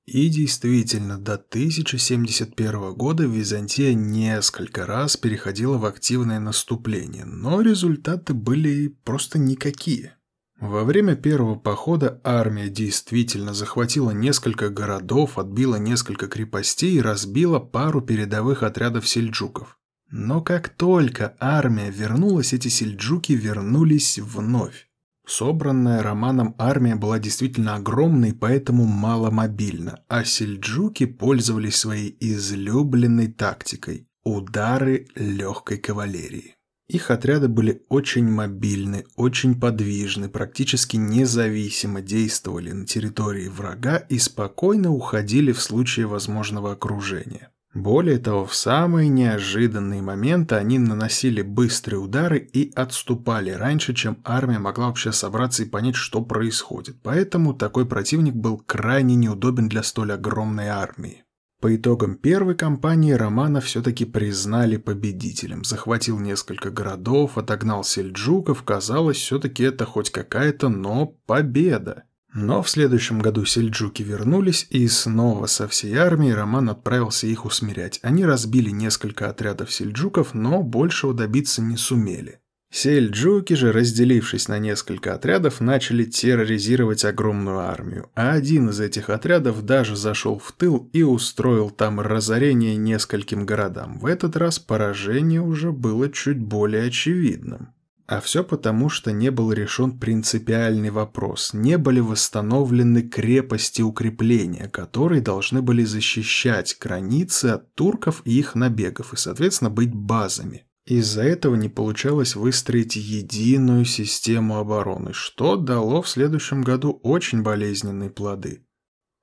И 0.07 0.31
действительно, 0.31 1.18
до 1.18 1.35
1071 1.35 2.94
года 2.94 3.25
Византия 3.25 3.92
несколько 3.92 4.87
раз 4.87 5.18
переходила 5.18 5.77
в 5.77 5.85
активное 5.85 6.40
наступление, 6.40 7.27
но 7.27 7.61
результаты 7.61 8.33
были 8.33 8.88
просто 8.88 9.38
никакие. 9.38 10.16
Во 10.59 10.85
время 10.85 11.14
первого 11.14 11.57
похода 11.57 12.23
армия 12.25 12.71
действительно 12.71 13.53
захватила 13.53 14.11
несколько 14.11 14.71
городов, 14.71 15.38
отбила 15.38 15.77
несколько 15.77 16.27
крепостей 16.27 16.97
и 16.97 17.03
разбила 17.03 17.61
пару 17.61 18.01
передовых 18.01 18.62
отрядов 18.62 19.07
сельджуков. 19.07 19.79
Но 20.11 20.40
как 20.40 20.71
только 20.71 21.35
армия 21.38 21.90
вернулась, 21.90 22.53
эти 22.53 22.68
сельджуки 22.68 23.33
вернулись 23.33 24.18
вновь. 24.18 24.88
Собранная 25.27 26.03
Романом 26.03 26.55
армия 26.57 26.97
была 26.97 27.18
действительно 27.18 27.75
огромной, 27.75 28.33
поэтому 28.33 28.87
маломобильна, 28.87 30.03
а 30.09 30.25
сельджуки 30.25 31.05
пользовались 31.05 31.77
своей 31.77 32.16
излюбленной 32.18 33.29
тактикой– 33.29 34.09
удары 34.25 35.09
легкой 35.14 35.77
кавалерии. 35.77 36.55
Их 36.88 37.11
отряды 37.11 37.49
были 37.49 37.83
очень 37.90 38.27
мобильны, 38.27 39.05
очень 39.16 39.61
подвижны, 39.61 40.31
практически 40.31 40.97
независимо 40.97 42.01
действовали 42.01 42.73
на 42.73 42.87
территории 42.87 43.49
врага 43.49 43.99
и 43.99 44.18
спокойно 44.18 44.90
уходили 44.90 45.53
в 45.53 45.61
случае 45.61 46.07
возможного 46.07 46.73
окружения. 46.73 47.51
Более 47.79 48.19
того, 48.19 48.45
в 48.45 48.57
самые 48.57 49.09
неожиданные 49.09 50.03
моменты 50.03 50.57
они 50.57 50.81
наносили 50.81 51.43
быстрые 51.43 52.01
удары 52.01 52.38
и 52.38 52.73
отступали 52.75 53.51
раньше, 53.51 53.95
чем 53.95 54.19
армия 54.25 54.59
могла 54.59 54.88
вообще 54.88 55.12
собраться 55.12 55.62
и 55.62 55.67
понять, 55.67 55.95
что 55.95 56.21
происходит. 56.21 56.97
Поэтому 57.05 57.55
такой 57.55 57.87
противник 57.87 58.35
был 58.35 58.59
крайне 58.59 59.14
неудобен 59.14 59.69
для 59.69 59.85
столь 59.85 60.14
огромной 60.14 60.67
армии. 60.67 61.23
По 61.61 61.75
итогам 61.75 62.17
первой 62.17 62.57
кампании 62.57 63.12
Романа 63.12 63.61
все-таки 63.61 64.05
признали 64.05 64.77
победителем. 64.77 65.62
Захватил 65.62 66.19
несколько 66.19 66.71
городов, 66.71 67.38
отогнал 67.38 67.85
сельджуков. 67.85 68.64
Казалось, 68.64 69.19
все-таки 69.19 69.62
это 69.62 69.85
хоть 69.85 70.11
какая-то, 70.11 70.69
но 70.69 71.07
победа. 71.27 72.08
Но 72.35 72.62
в 72.62 72.69
следующем 72.69 73.21
году 73.21 73.45
сельджуки 73.45 74.03
вернулись, 74.03 74.67
и 74.71 74.87
снова 74.88 75.47
со 75.47 75.67
всей 75.67 75.95
армией 75.97 76.35
Роман 76.35 76.69
отправился 76.69 77.27
их 77.27 77.47
усмирять. 77.47 78.01
Они 78.03 78.25
разбили 78.25 78.71
несколько 78.71 79.31
отрядов 79.31 79.73
сельджуков, 79.73 80.35
но 80.35 80.62
большего 80.62 81.14
добиться 81.14 81.62
не 81.62 81.77
сумели. 81.77 82.41
Сельджуки 82.71 83.55
же, 83.55 83.73
разделившись 83.73 84.47
на 84.49 84.59
несколько 84.59 85.14
отрядов, 85.14 85.61
начали 85.61 86.05
терроризировать 86.05 87.03
огромную 87.07 87.61
армию, 87.61 88.11
а 88.14 88.33
один 88.33 88.69
из 88.69 88.79
этих 88.79 89.09
отрядов 89.09 89.64
даже 89.64 89.97
зашел 89.97 90.38
в 90.38 90.53
тыл 90.53 90.91
и 90.93 91.03
устроил 91.03 91.71
там 91.71 91.99
разорение 91.99 92.77
нескольким 92.77 93.47
городам. 93.47 93.99
В 93.99 94.05
этот 94.05 94.37
раз 94.37 94.59
поражение 94.59 95.41
уже 95.41 95.73
было 95.73 96.11
чуть 96.11 96.38
более 96.38 96.88
очевидным. 96.88 97.73
А 98.09 98.23
все 98.23 98.42
потому, 98.42 98.88
что 98.88 99.12
не 99.12 99.31
был 99.31 99.53
решен 99.53 99.99
принципиальный 99.99 100.88
вопрос, 100.88 101.53
не 101.53 101.77
были 101.77 102.01
восстановлены 102.01 103.03
крепости 103.03 103.83
укрепления, 103.83 104.71
которые 104.71 105.21
должны 105.21 105.61
были 105.61 105.85
защищать 105.85 106.79
границы 106.81 107.47
от 107.47 107.75
турков 107.75 108.23
и 108.25 108.38
их 108.38 108.55
набегов 108.55 109.12
и, 109.12 109.16
соответственно, 109.18 109.68
быть 109.68 109.94
базами. 109.94 110.64
Из-за 110.87 111.23
этого 111.23 111.55
не 111.55 111.68
получалось 111.68 112.35
выстроить 112.35 112.97
единую 112.97 113.85
систему 113.85 114.57
обороны, 114.57 115.12
что 115.12 115.57
дало 115.57 116.01
в 116.01 116.09
следующем 116.09 116.62
году 116.62 116.99
очень 117.03 117.42
болезненные 117.42 118.09
плоды. 118.09 118.64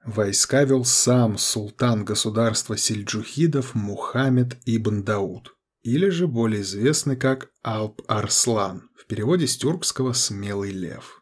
Войска 0.05 0.63
вел 0.63 0.85
сам 0.85 1.39
султан 1.39 2.05
государства 2.05 2.77
сельджухидов 2.77 3.73
Мухаммед 3.73 4.59
ибн 4.67 5.01
Дауд, 5.01 5.54
или 5.85 6.09
же 6.09 6.27
более 6.27 6.63
известный 6.63 7.15
как 7.15 7.51
Алп-Арслан, 7.63 8.89
в 8.97 9.05
переводе 9.05 9.45
с 9.45 9.55
тюркского 9.55 10.13
«смелый 10.13 10.71
лев». 10.71 11.21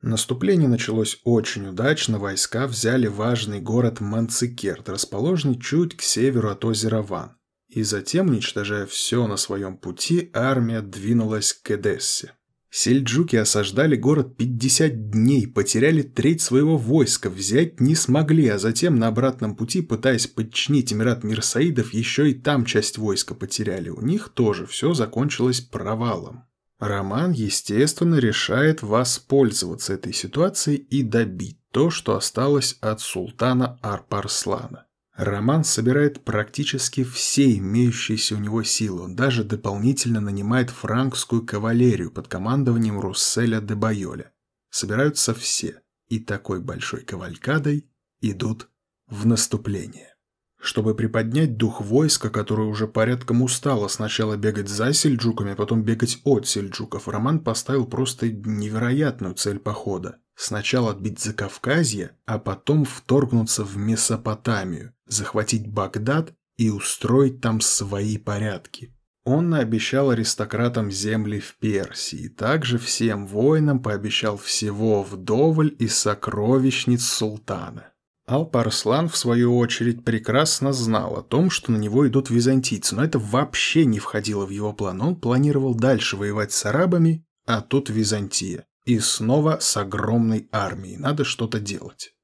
Наступление 0.00 0.68
началось 0.68 1.20
очень 1.24 1.66
удачно, 1.66 2.20
войска 2.20 2.68
взяли 2.68 3.08
важный 3.08 3.60
город 3.60 3.98
Манцикерт, 4.00 4.88
расположенный 4.88 5.60
чуть 5.60 5.96
к 5.96 6.02
северу 6.02 6.50
от 6.50 6.64
озера 6.64 7.02
Ван. 7.02 7.36
И 7.66 7.82
затем, 7.82 8.28
уничтожая 8.28 8.86
все 8.86 9.26
на 9.26 9.36
своем 9.36 9.76
пути, 9.76 10.30
армия 10.32 10.82
двинулась 10.82 11.52
к 11.52 11.72
Эдессе. 11.72 12.34
Сельджуки 12.78 13.36
осаждали 13.36 13.96
город 13.96 14.36
50 14.36 15.08
дней, 15.08 15.46
потеряли 15.46 16.02
треть 16.02 16.42
своего 16.42 16.76
войска, 16.76 17.30
взять 17.30 17.80
не 17.80 17.94
смогли, 17.94 18.48
а 18.48 18.58
затем 18.58 18.96
на 18.96 19.06
обратном 19.06 19.56
пути, 19.56 19.80
пытаясь 19.80 20.26
подчинить 20.26 20.92
Эмират 20.92 21.24
Мирсаидов, 21.24 21.94
еще 21.94 22.30
и 22.30 22.34
там 22.34 22.66
часть 22.66 22.98
войска 22.98 23.34
потеряли. 23.34 23.88
У 23.88 24.02
них 24.02 24.28
тоже 24.28 24.66
все 24.66 24.92
закончилось 24.92 25.62
провалом. 25.62 26.44
Роман, 26.78 27.32
естественно, 27.32 28.16
решает 28.16 28.82
воспользоваться 28.82 29.94
этой 29.94 30.12
ситуацией 30.12 30.76
и 30.76 31.02
добить 31.02 31.58
то, 31.70 31.88
что 31.88 32.14
осталось 32.14 32.76
от 32.82 33.00
султана 33.00 33.78
Арпарслана. 33.80 34.85
Роман 35.16 35.64
собирает 35.64 36.24
практически 36.24 37.02
все 37.02 37.56
имеющиеся 37.56 38.34
у 38.34 38.38
него 38.38 38.62
силы. 38.62 39.02
Он 39.02 39.16
даже 39.16 39.44
дополнительно 39.44 40.20
нанимает 40.20 40.68
франкскую 40.68 41.44
кавалерию 41.44 42.10
под 42.10 42.28
командованием 42.28 43.00
Русселя 43.00 43.60
де 43.60 43.74
Байоля. 43.74 44.32
Собираются 44.68 45.32
все, 45.32 45.80
и 46.08 46.18
такой 46.18 46.60
большой 46.60 47.00
кавалькадой 47.00 47.88
идут 48.20 48.68
в 49.06 49.24
наступление. 49.24 50.14
Чтобы 50.60 50.94
приподнять 50.94 51.56
дух 51.56 51.80
войска, 51.80 52.28
которое 52.28 52.68
уже 52.68 52.86
порядком 52.86 53.40
устало 53.40 53.88
сначала 53.88 54.36
бегать 54.36 54.68
за 54.68 54.92
сельджуками, 54.92 55.52
а 55.52 55.56
потом 55.56 55.82
бегать 55.82 56.20
от 56.24 56.46
сельджуков, 56.46 57.08
Роман 57.08 57.40
поставил 57.40 57.86
просто 57.86 58.28
невероятную 58.28 59.34
цель 59.34 59.60
похода. 59.60 60.18
Сначала 60.36 60.90
отбить 60.90 61.18
Закавказье, 61.18 62.12
а 62.26 62.38
потом 62.38 62.84
вторгнуться 62.84 63.64
в 63.64 63.76
Месопотамию, 63.78 64.92
захватить 65.06 65.66
Багдад 65.66 66.34
и 66.58 66.68
устроить 66.70 67.40
там 67.40 67.60
свои 67.62 68.18
порядки. 68.18 68.94
Он 69.24 69.48
наобещал 69.50 70.10
аристократам 70.10 70.92
земли 70.92 71.40
в 71.40 71.56
Персии, 71.56 72.28
также 72.28 72.78
всем 72.78 73.26
воинам 73.26 73.80
пообещал 73.82 74.36
всего 74.36 75.02
вдоволь 75.02 75.74
из 75.78 75.96
сокровищниц 75.96 77.04
султана. 77.04 77.92
Алпарслан, 78.26 79.08
в 79.08 79.16
свою 79.16 79.56
очередь, 79.56 80.04
прекрасно 80.04 80.72
знал 80.72 81.16
о 81.16 81.22
том, 81.22 81.48
что 81.48 81.72
на 81.72 81.76
него 81.76 82.06
идут 82.06 82.28
византийцы, 82.28 82.94
но 82.94 83.04
это 83.04 83.18
вообще 83.18 83.84
не 83.84 84.00
входило 84.00 84.44
в 84.44 84.50
его 84.50 84.72
план. 84.72 85.00
Он 85.00 85.16
планировал 85.16 85.74
дальше 85.74 86.16
воевать 86.16 86.52
с 86.52 86.66
арабами, 86.66 87.24
а 87.46 87.62
тут 87.62 87.88
Византия. 87.88 88.66
И 88.86 89.00
снова 89.00 89.58
с 89.60 89.76
огромной 89.76 90.48
армией. 90.52 90.96
Надо 90.96 91.24
что-то 91.24 91.58
делать. 91.58 92.14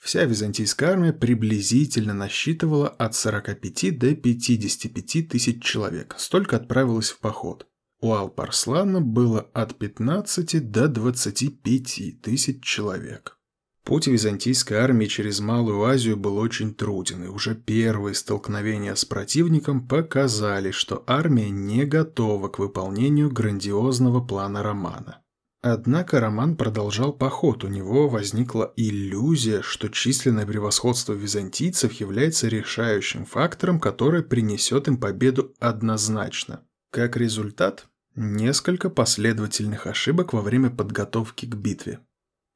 Вся 0.00 0.24
византийская 0.24 0.92
армия 0.92 1.12
приблизительно 1.12 2.14
насчитывала 2.14 2.88
от 2.88 3.14
45 3.14 3.98
до 3.98 4.14
55 4.14 5.28
тысяч 5.28 5.62
человек. 5.62 6.14
Столько 6.16 6.56
отправилось 6.56 7.10
в 7.10 7.18
поход. 7.18 7.66
У 8.00 8.12
Алпарслана 8.12 9.02
было 9.02 9.40
от 9.52 9.76
15 9.76 10.70
до 10.70 10.88
25 10.88 12.22
тысяч 12.22 12.62
человек. 12.62 13.38
Путь 13.84 14.06
византийской 14.06 14.78
армии 14.78 15.06
через 15.06 15.40
Малую 15.40 15.84
Азию 15.84 16.16
был 16.16 16.38
очень 16.38 16.74
труден, 16.74 17.24
и 17.24 17.28
уже 17.28 17.54
первые 17.54 18.14
столкновения 18.14 18.94
с 18.94 19.04
противником 19.04 19.86
показали, 19.86 20.70
что 20.70 21.04
армия 21.06 21.50
не 21.50 21.84
готова 21.84 22.48
к 22.48 22.58
выполнению 22.58 23.30
грандиозного 23.30 24.20
плана 24.20 24.62
Романа. 24.62 25.22
Однако 25.68 26.20
Роман 26.20 26.56
продолжал 26.56 27.12
поход, 27.12 27.64
у 27.64 27.66
него 27.66 28.08
возникла 28.08 28.72
иллюзия, 28.76 29.62
что 29.62 29.88
численное 29.88 30.46
превосходство 30.46 31.12
византийцев 31.12 31.92
является 31.94 32.46
решающим 32.46 33.24
фактором, 33.24 33.80
который 33.80 34.22
принесет 34.22 34.86
им 34.86 34.96
победу 34.96 35.52
однозначно. 35.58 36.60
Как 36.92 37.16
результат, 37.16 37.88
несколько 38.14 38.90
последовательных 38.90 39.88
ошибок 39.88 40.34
во 40.34 40.40
время 40.40 40.70
подготовки 40.70 41.46
к 41.46 41.56
битве. 41.56 41.98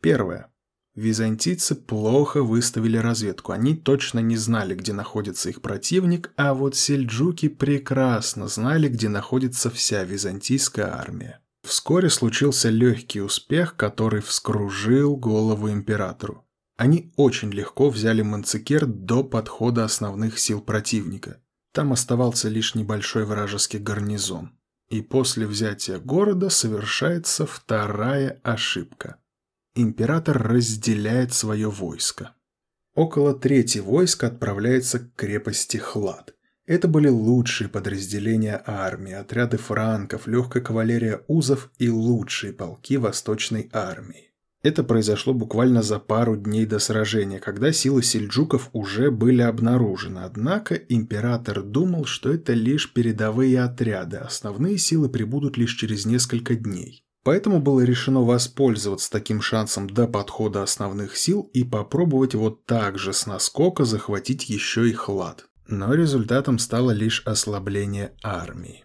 Первое. 0.00 0.52
Византийцы 0.94 1.74
плохо 1.74 2.44
выставили 2.44 2.96
разведку, 2.96 3.50
они 3.50 3.74
точно 3.74 4.20
не 4.20 4.36
знали, 4.36 4.76
где 4.76 4.92
находится 4.92 5.48
их 5.48 5.62
противник, 5.62 6.30
а 6.36 6.54
вот 6.54 6.76
сельджуки 6.76 7.48
прекрасно 7.48 8.46
знали, 8.46 8.86
где 8.86 9.08
находится 9.08 9.68
вся 9.68 10.04
византийская 10.04 10.94
армия. 10.94 11.40
Вскоре 11.62 12.08
случился 12.08 12.68
легкий 12.70 13.20
успех, 13.20 13.76
который 13.76 14.20
вскружил 14.20 15.16
голову 15.16 15.70
императору. 15.70 16.46
Они 16.76 17.12
очень 17.16 17.50
легко 17.50 17.90
взяли 17.90 18.22
Манцикер 18.22 18.86
до 18.86 19.22
подхода 19.22 19.84
основных 19.84 20.38
сил 20.38 20.62
противника. 20.62 21.42
Там 21.72 21.92
оставался 21.92 22.48
лишь 22.48 22.74
небольшой 22.74 23.24
вражеский 23.24 23.78
гарнизон. 23.78 24.58
И 24.88 25.02
после 25.02 25.46
взятия 25.46 25.98
города 25.98 26.48
совершается 26.48 27.46
вторая 27.46 28.40
ошибка. 28.42 29.16
Император 29.74 30.42
разделяет 30.42 31.32
свое 31.32 31.70
войско. 31.70 32.34
Около 32.94 33.34
трети 33.34 33.78
войска 33.78 34.26
отправляется 34.28 34.98
к 34.98 35.14
крепости 35.14 35.76
Хлад– 35.76 36.34
это 36.70 36.86
были 36.86 37.08
лучшие 37.08 37.68
подразделения 37.68 38.62
армии, 38.64 39.12
отряды 39.12 39.56
франков, 39.56 40.28
легкая 40.28 40.62
кавалерия 40.62 41.22
узов 41.26 41.68
и 41.80 41.90
лучшие 41.90 42.52
полки 42.52 42.96
Восточной 42.96 43.68
армии. 43.72 44.30
Это 44.62 44.84
произошло 44.84 45.34
буквально 45.34 45.82
за 45.82 45.98
пару 45.98 46.36
дней 46.36 46.66
до 46.66 46.78
сражения, 46.78 47.40
когда 47.40 47.72
силы 47.72 48.04
сельджуков 48.04 48.70
уже 48.72 49.10
были 49.10 49.42
обнаружены. 49.42 50.20
Однако 50.20 50.76
император 50.76 51.64
думал, 51.64 52.04
что 52.04 52.32
это 52.32 52.52
лишь 52.52 52.92
передовые 52.92 53.60
отряды, 53.62 54.18
основные 54.18 54.78
силы 54.78 55.08
прибудут 55.08 55.56
лишь 55.56 55.74
через 55.74 56.06
несколько 56.06 56.54
дней. 56.54 57.02
Поэтому 57.24 57.60
было 57.60 57.80
решено 57.80 58.22
воспользоваться 58.22 59.10
таким 59.10 59.42
шансом 59.42 59.90
до 59.90 60.06
подхода 60.06 60.62
основных 60.62 61.16
сил 61.16 61.50
и 61.52 61.64
попробовать 61.64 62.36
вот 62.36 62.64
так 62.64 62.96
же 62.96 63.12
с 63.12 63.26
наскока 63.26 63.84
захватить 63.84 64.48
еще 64.48 64.88
и 64.88 64.92
Хлад 64.92 65.49
но 65.70 65.94
результатом 65.94 66.58
стало 66.58 66.90
лишь 66.90 67.22
ослабление 67.26 68.12
армии. 68.22 68.84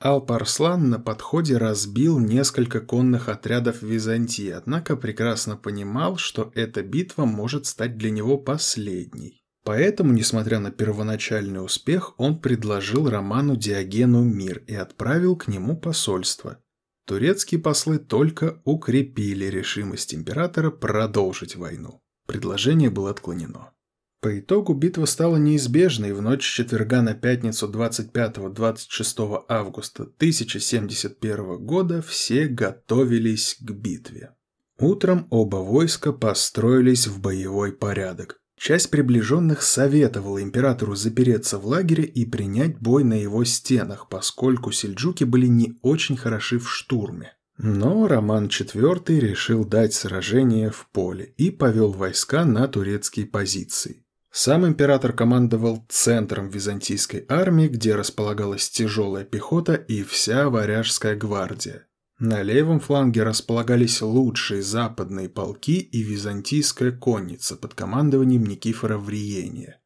Алпарслан 0.00 0.90
на 0.90 1.00
подходе 1.00 1.56
разбил 1.56 2.20
несколько 2.20 2.80
конных 2.80 3.28
отрядов 3.28 3.82
Византии, 3.82 4.50
однако 4.50 4.96
прекрасно 4.96 5.56
понимал, 5.56 6.16
что 6.16 6.52
эта 6.54 6.82
битва 6.82 7.24
может 7.24 7.66
стать 7.66 7.98
для 7.98 8.10
него 8.10 8.38
последней. 8.38 9.42
Поэтому, 9.64 10.12
несмотря 10.12 10.60
на 10.60 10.70
первоначальный 10.70 11.64
успех, 11.64 12.14
он 12.16 12.40
предложил 12.40 13.10
Роману 13.10 13.56
Диогену 13.56 14.22
мир 14.22 14.62
и 14.66 14.74
отправил 14.74 15.36
к 15.36 15.48
нему 15.48 15.76
посольство. 15.76 16.58
Турецкие 17.04 17.60
послы 17.60 17.98
только 17.98 18.62
укрепили 18.64 19.46
решимость 19.46 20.14
императора 20.14 20.70
продолжить 20.70 21.56
войну. 21.56 22.00
Предложение 22.26 22.90
было 22.90 23.10
отклонено. 23.10 23.72
По 24.20 24.36
итогу 24.36 24.74
битва 24.74 25.04
стала 25.04 25.36
неизбежной, 25.36 26.12
в 26.12 26.20
ночь 26.20 26.44
с 26.44 26.52
четверга 26.52 27.02
на 27.02 27.14
пятницу 27.14 27.70
25-26 27.70 29.44
августа 29.48 30.02
1071 30.02 31.58
года 31.64 32.02
все 32.02 32.48
готовились 32.48 33.56
к 33.60 33.70
битве. 33.70 34.34
Утром 34.76 35.28
оба 35.30 35.58
войска 35.58 36.12
построились 36.12 37.06
в 37.06 37.20
боевой 37.20 37.72
порядок. 37.72 38.40
Часть 38.58 38.90
приближенных 38.90 39.62
советовала 39.62 40.42
императору 40.42 40.96
запереться 40.96 41.58
в 41.58 41.66
лагере 41.66 42.02
и 42.02 42.24
принять 42.24 42.76
бой 42.80 43.04
на 43.04 43.14
его 43.14 43.44
стенах, 43.44 44.08
поскольку 44.08 44.72
сельджуки 44.72 45.22
были 45.22 45.46
не 45.46 45.78
очень 45.82 46.16
хороши 46.16 46.58
в 46.58 46.68
штурме. 46.68 47.36
Но 47.56 48.08
Роман 48.08 48.46
IV 48.46 49.20
решил 49.20 49.64
дать 49.64 49.94
сражение 49.94 50.70
в 50.70 50.88
поле 50.92 51.34
и 51.36 51.50
повел 51.50 51.92
войска 51.92 52.44
на 52.44 52.66
турецкие 52.66 53.26
позиции. 53.26 54.04
Сам 54.40 54.64
император 54.68 55.14
командовал 55.14 55.84
центром 55.88 56.48
византийской 56.48 57.24
армии, 57.28 57.66
где 57.66 57.96
располагалась 57.96 58.70
тяжелая 58.70 59.24
пехота 59.24 59.74
и 59.74 60.04
вся 60.04 60.48
варяжская 60.48 61.16
гвардия. 61.16 61.88
На 62.20 62.44
левом 62.44 62.78
фланге 62.78 63.24
располагались 63.24 64.00
лучшие 64.00 64.62
западные 64.62 65.28
полки 65.28 65.80
и 65.80 66.02
византийская 66.04 66.92
конница 66.92 67.56
под 67.56 67.74
командованием 67.74 68.46
Никифора 68.46 68.96
Вриения. 68.96 69.80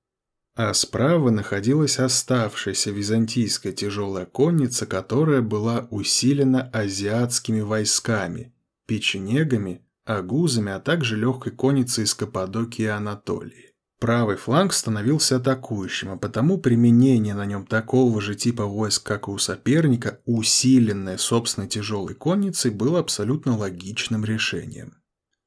А 0.54 0.74
справа 0.74 1.30
находилась 1.30 1.98
оставшаяся 1.98 2.90
византийская 2.90 3.72
тяжелая 3.72 4.26
конница, 4.26 4.84
которая 4.84 5.40
была 5.40 5.88
усилена 5.90 6.68
азиатскими 6.74 7.62
войсками, 7.62 8.52
печенегами, 8.86 9.80
агузами, 10.04 10.72
а 10.72 10.78
также 10.78 11.16
легкой 11.16 11.52
конницей 11.52 12.04
из 12.04 12.14
Каппадокии 12.14 12.82
и 12.82 12.88
Анатолии. 12.88 13.71
Правый 14.02 14.34
фланг 14.34 14.72
становился 14.72 15.36
атакующим, 15.36 16.10
а 16.10 16.16
потому 16.16 16.58
применение 16.58 17.34
на 17.34 17.46
нем 17.46 17.64
такого 17.64 18.20
же 18.20 18.34
типа 18.34 18.64
войск, 18.64 19.06
как 19.06 19.28
и 19.28 19.30
у 19.30 19.38
соперника, 19.38 20.18
усиленное 20.24 21.16
собственной 21.18 21.68
тяжелой 21.68 22.14
конницей, 22.14 22.72
было 22.72 22.98
абсолютно 22.98 23.56
логичным 23.56 24.24
решением. 24.24 24.96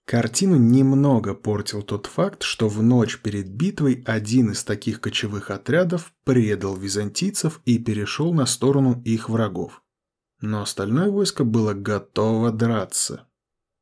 Картину 0.06 0.56
немного 0.56 1.34
портил 1.34 1.82
тот 1.82 2.06
факт, 2.06 2.44
что 2.44 2.70
в 2.70 2.82
ночь 2.82 3.20
перед 3.20 3.50
битвой 3.50 4.02
один 4.06 4.52
из 4.52 4.64
таких 4.64 5.02
кочевых 5.02 5.52
отрядов 5.52 6.14
предал 6.24 6.78
византийцев 6.78 7.60
и 7.66 7.78
перешел 7.78 8.34
на 8.34 8.46
сторону 8.46 9.02
их 9.04 9.28
врагов. 9.28 9.84
Но 10.40 10.62
остальное 10.62 11.10
войско 11.10 11.44
было 11.44 11.74
готово 11.74 12.54
драться. 12.54 13.28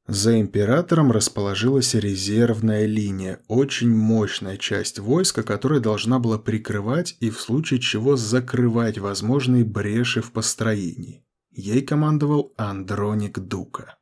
За 0.08 0.38
императором 0.38 1.12
расположилась 1.12 1.94
резервная 1.94 2.86
линия, 2.86 3.40
очень 3.48 3.90
мощная 3.90 4.58
часть 4.58 5.00
войска, 5.00 5.44
которая 5.44 5.80
должна 5.80 6.20
была 6.20 6.38
прикрывать 6.38 7.16
и 7.22 7.30
в 7.30 7.40
случае 7.40 7.80
чего 7.80 8.18
закрывать 8.18 8.98
возможные 8.98 9.64
бреши 9.64 10.22
в 10.22 10.34
построении. 10.34 11.24
Ей 11.52 11.82
командовал 11.82 12.54
Андроник 12.58 13.40
Дука. 13.40 13.98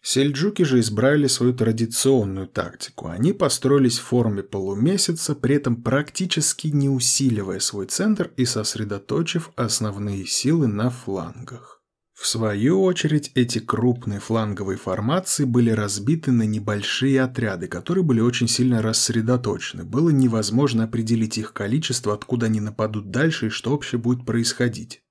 Сельджуки 0.00 0.62
же 0.62 0.80
избрали 0.80 1.26
свою 1.26 1.54
традиционную 1.54 2.48
тактику. 2.48 3.08
Они 3.08 3.32
построились 3.32 3.98
в 3.98 4.02
форме 4.02 4.42
полумесяца, 4.42 5.34
при 5.34 5.56
этом 5.56 5.82
практически 5.82 6.68
не 6.68 6.88
усиливая 6.88 7.60
свой 7.60 7.86
центр 7.86 8.32
и 8.36 8.44
сосредоточив 8.44 9.52
основные 9.56 10.26
силы 10.26 10.66
на 10.66 10.90
флангах. 10.90 11.81
В 12.22 12.26
свою 12.28 12.84
очередь, 12.84 13.32
эти 13.34 13.58
крупные 13.58 14.20
фланговые 14.20 14.78
формации 14.78 15.42
были 15.42 15.70
разбиты 15.70 16.30
на 16.30 16.44
небольшие 16.44 17.20
отряды, 17.20 17.66
которые 17.66 18.04
были 18.04 18.20
очень 18.20 18.46
сильно 18.46 18.80
рассредоточены. 18.80 19.82
Было 19.82 20.10
невозможно 20.10 20.84
определить 20.84 21.36
их 21.36 21.52
количество, 21.52 22.14
откуда 22.14 22.46
они 22.46 22.60
нападут 22.60 23.10
дальше 23.10 23.48
и 23.48 23.50
что 23.50 23.72
вообще 23.72 23.98
будет 23.98 24.24
происходить. 24.24 25.02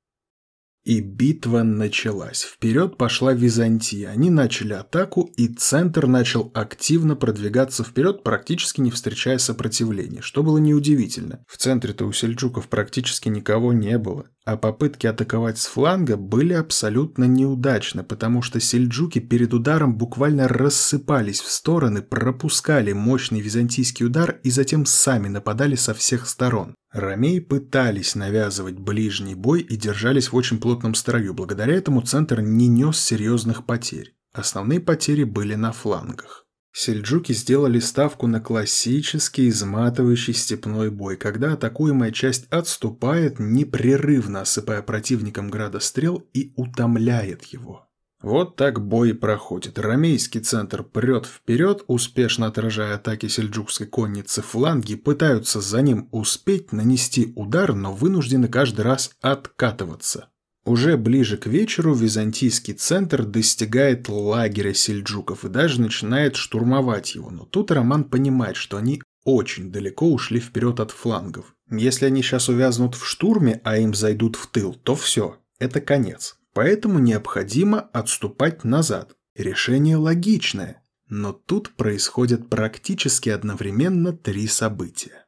И 0.83 0.99
битва 0.99 1.61
началась. 1.61 2.41
Вперед 2.41 2.97
пошла 2.97 3.33
Византия. 3.33 4.09
Они 4.09 4.31
начали 4.31 4.73
атаку, 4.73 5.29
и 5.37 5.47
центр 5.47 6.07
начал 6.07 6.49
активно 6.55 7.15
продвигаться 7.15 7.83
вперед, 7.83 8.23
практически 8.23 8.81
не 8.81 8.89
встречая 8.89 9.37
сопротивления, 9.37 10.21
что 10.21 10.41
было 10.41 10.57
неудивительно. 10.57 11.45
В 11.47 11.57
центре-то 11.57 12.05
у 12.05 12.11
сельджуков 12.11 12.67
практически 12.67 13.29
никого 13.29 13.73
не 13.73 13.99
было. 13.99 14.25
А 14.43 14.57
попытки 14.57 15.05
атаковать 15.05 15.59
с 15.59 15.67
фланга 15.67 16.17
были 16.17 16.53
абсолютно 16.53 17.25
неудачны, 17.25 18.03
потому 18.03 18.41
что 18.41 18.59
сельджуки 18.59 19.19
перед 19.19 19.53
ударом 19.53 19.95
буквально 19.95 20.47
рассыпались 20.47 21.41
в 21.41 21.51
стороны, 21.51 22.01
пропускали 22.01 22.91
мощный 22.91 23.39
византийский 23.39 24.07
удар 24.07 24.39
и 24.43 24.49
затем 24.49 24.87
сами 24.87 25.27
нападали 25.27 25.75
со 25.75 25.93
всех 25.93 26.27
сторон. 26.27 26.73
Ромеи 26.91 27.39
пытались 27.39 28.15
навязывать 28.15 28.77
ближний 28.77 29.35
бой 29.35 29.61
и 29.61 29.77
держались 29.77 30.31
в 30.31 30.35
очень 30.35 30.59
плотном 30.59 30.93
строю, 30.93 31.33
благодаря 31.33 31.73
этому 31.73 32.01
центр 32.01 32.41
не 32.41 32.67
нес 32.67 32.99
серьезных 32.99 33.65
потерь. 33.65 34.13
Основные 34.33 34.81
потери 34.81 35.23
были 35.23 35.55
на 35.55 35.71
флангах. 35.71 36.45
Сельджуки 36.73 37.33
сделали 37.33 37.79
ставку 37.79 38.27
на 38.27 38.39
классический 38.39 39.49
изматывающий 39.49 40.33
степной 40.33 40.89
бой, 40.89 41.17
когда 41.17 41.53
атакуемая 41.53 42.11
часть 42.11 42.47
отступает, 42.49 43.39
непрерывно 43.39 44.41
осыпая 44.41 44.81
противником 44.81 45.49
градострел 45.49 46.25
и 46.33 46.53
утомляет 46.55 47.43
его. 47.45 47.90
Вот 48.21 48.55
так 48.55 48.79
бой 48.79 49.15
проходит. 49.15 49.79
Ромейский 49.79 50.41
центр 50.41 50.83
прет 50.83 51.25
вперед, 51.25 51.83
успешно 51.87 52.47
отражая 52.47 52.95
атаки 52.95 53.27
сельджукской 53.27 53.87
конницы. 53.87 54.43
Фланги 54.43 54.95
пытаются 54.95 55.59
за 55.59 55.81
ним 55.81 56.07
успеть 56.11 56.71
нанести 56.71 57.33
удар, 57.35 57.73
но 57.73 57.93
вынуждены 57.93 58.47
каждый 58.47 58.81
раз 58.81 59.11
откатываться. 59.21 60.27
Уже 60.63 60.95
ближе 60.95 61.37
к 61.37 61.47
вечеру 61.47 61.95
византийский 61.95 62.75
центр 62.75 63.23
достигает 63.23 64.07
лагеря 64.09 64.75
сельджуков 64.75 65.43
и 65.43 65.49
даже 65.49 65.81
начинает 65.81 66.35
штурмовать 66.35 67.15
его. 67.15 67.31
Но 67.31 67.45
тут 67.45 67.71
Роман 67.71 68.03
понимает, 68.03 68.55
что 68.55 68.77
они 68.77 69.01
очень 69.23 69.71
далеко 69.71 70.11
ушли 70.11 70.39
вперед 70.39 70.79
от 70.79 70.91
флангов. 70.91 71.55
Если 71.71 72.05
они 72.05 72.21
сейчас 72.21 72.49
увязнут 72.49 72.93
в 72.93 73.07
штурме, 73.07 73.61
а 73.63 73.77
им 73.77 73.95
зайдут 73.95 74.35
в 74.35 74.45
тыл, 74.47 74.75
то 74.75 74.95
все, 74.95 75.37
это 75.57 75.81
конец. 75.81 76.37
Поэтому 76.53 76.99
необходимо 76.99 77.79
отступать 77.79 78.63
назад. 78.63 79.15
Решение 79.35 79.95
логичное, 79.95 80.83
но 81.07 81.31
тут 81.31 81.75
происходят 81.75 82.49
практически 82.49 83.29
одновременно 83.29 84.11
три 84.11 84.47
события. 84.47 85.25